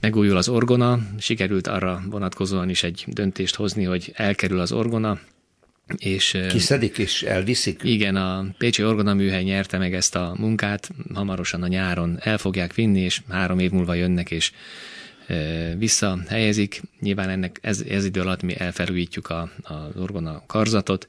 [0.00, 5.18] Megújul az orgona, sikerült arra vonatkozóan is egy döntést hozni, hogy elkerül az orgona,
[5.96, 7.80] és, Kiszedik és elviszik?
[7.84, 13.00] Igen, a Pécsi Orgonaműhely nyerte meg ezt a munkát, hamarosan a nyáron el fogják vinni,
[13.00, 14.52] és három év múlva jönnek, és
[15.76, 16.82] visszahelyezik.
[17.00, 21.06] Nyilván ennek ez, ez idő alatt mi elfelújítjuk a, az orgona karzatot,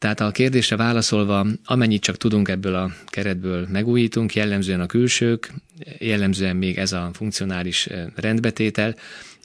[0.00, 5.52] tehát a kérdésre válaszolva, amennyit csak tudunk ebből a keretből megújítunk, jellemzően a külsők,
[5.98, 8.94] jellemzően még ez a funkcionális rendbetétel,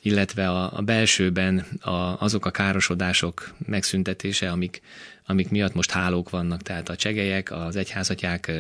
[0.06, 4.82] illetve a, a belsőben a, azok a károsodások megszüntetése, amik,
[5.26, 8.52] amik miatt most hálók vannak, tehát a csegelyek, az egyházatyák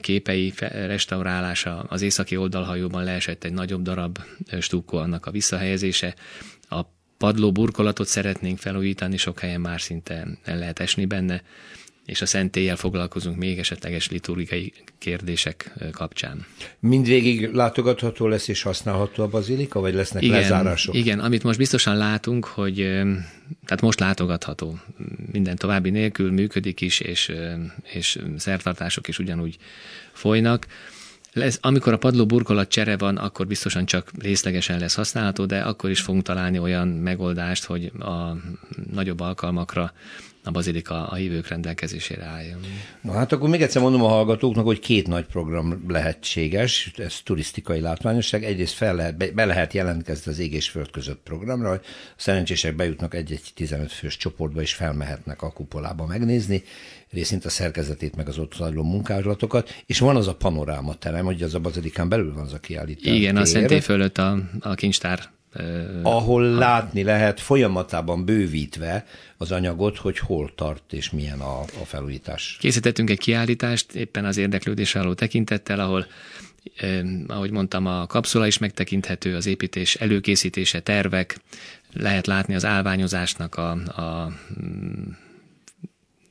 [0.00, 4.18] képei restaurálása, az északi oldalhajóban leesett egy nagyobb darab
[4.60, 6.14] stúkó, annak a visszahelyezése,
[6.68, 6.80] a
[7.18, 11.42] padló burkolatot szeretnénk felújítani, sok helyen már szinte el lehet esni benne,
[12.06, 16.46] és a szentéllyel foglalkozunk még esetleges liturgikai kérdések kapcsán.
[16.80, 20.94] Mindvégig látogatható lesz és használható a bazilika, vagy lesznek igen, lezárások?
[20.94, 22.76] Igen, amit most biztosan látunk, hogy
[23.64, 24.78] tehát most látogatható,
[25.32, 27.32] minden további nélkül működik is, és,
[27.82, 29.56] és szertartások is ugyanúgy
[30.12, 30.66] folynak.
[31.32, 35.90] Lesz, amikor a padló burkolat csere van, akkor biztosan csak részlegesen lesz használható, de akkor
[35.90, 38.36] is fogunk találni olyan megoldást, hogy a
[38.92, 39.92] nagyobb alkalmakra
[40.44, 42.60] a bazilika a hívők rendelkezésére álljon.
[43.00, 47.80] Na hát akkor még egyszer mondom a hallgatóknak, hogy két nagy program lehetséges, ez turisztikai
[47.80, 48.44] látványosság.
[48.44, 52.14] Egyrészt fel lehet, be, be lehet jelentkezni az ég és föld között programra, hogy a
[52.16, 56.62] szerencsések bejutnak egy-egy 15 fős csoportba, és felmehetnek a kupolába megnézni
[57.10, 61.42] részint a szerkezetét, meg az ott zajló munkálatokat, és van az a panoráma terem, hogy
[61.42, 63.16] az a bazilikán belül van az a kiállítás.
[63.16, 65.32] Igen, tér, a szentély fölött a, a kincstár
[66.02, 72.56] ahol látni lehet folyamatában bővítve az anyagot, hogy hol tart és milyen a, a felújítás.
[72.60, 76.06] Készítettünk egy kiállítást éppen az érdeklődésre álló tekintettel, ahol
[76.76, 81.38] eh, ahogy mondtam, a kapszula is megtekinthető, az építés előkészítése, tervek,
[81.92, 84.32] lehet látni az állványozásnak a, a
[84.62, 85.08] mm,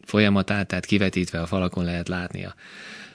[0.06, 2.56] folyamatát, tehát kivetítve a falakon lehet látni a,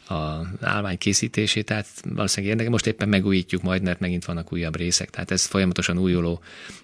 [0.08, 2.72] a állvány készítését, tehát valószínűleg érdekes.
[2.72, 6.40] Most éppen megújítjuk majd, mert megint vannak újabb részek, tehát ez folyamatosan újuló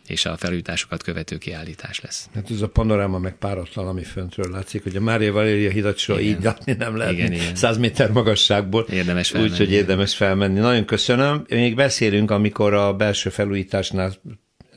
[0.06, 2.28] és a felújításokat követő kiállítás lesz.
[2.34, 6.20] Hát ez a panoráma meg páratlan, ami föntről látszik, hogy a Mária Valéria hidat soha
[6.20, 7.12] így látni nem lehet.
[7.12, 7.54] Igen, igen.
[7.54, 8.86] 100 méter magasságból.
[8.90, 9.50] Érdemes felmenni.
[9.50, 10.58] Úgyhogy érdemes felmenni.
[10.58, 11.44] Nagyon köszönöm.
[11.48, 14.12] Még beszélünk, amikor a belső felújításnál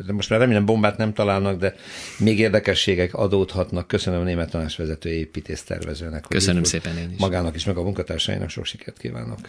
[0.06, 1.76] de most már remélem bombát nem találnak, de
[2.18, 3.88] még érdekességek adódhatnak.
[3.88, 6.26] Köszönöm a német tanácsvezető építész tervezőnek.
[6.30, 7.20] Köszönöm szépen én is.
[7.20, 9.40] Magának is, meg a munkatársainak sok sikert kívánok.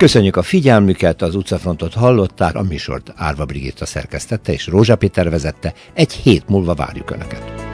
[0.00, 5.74] Köszönjük a figyelmüket, az utcafrontot hallották, a műsort Árva Brigitta szerkesztette és Rózsa Péter vezette.
[5.94, 7.69] Egy hét múlva várjuk Önöket.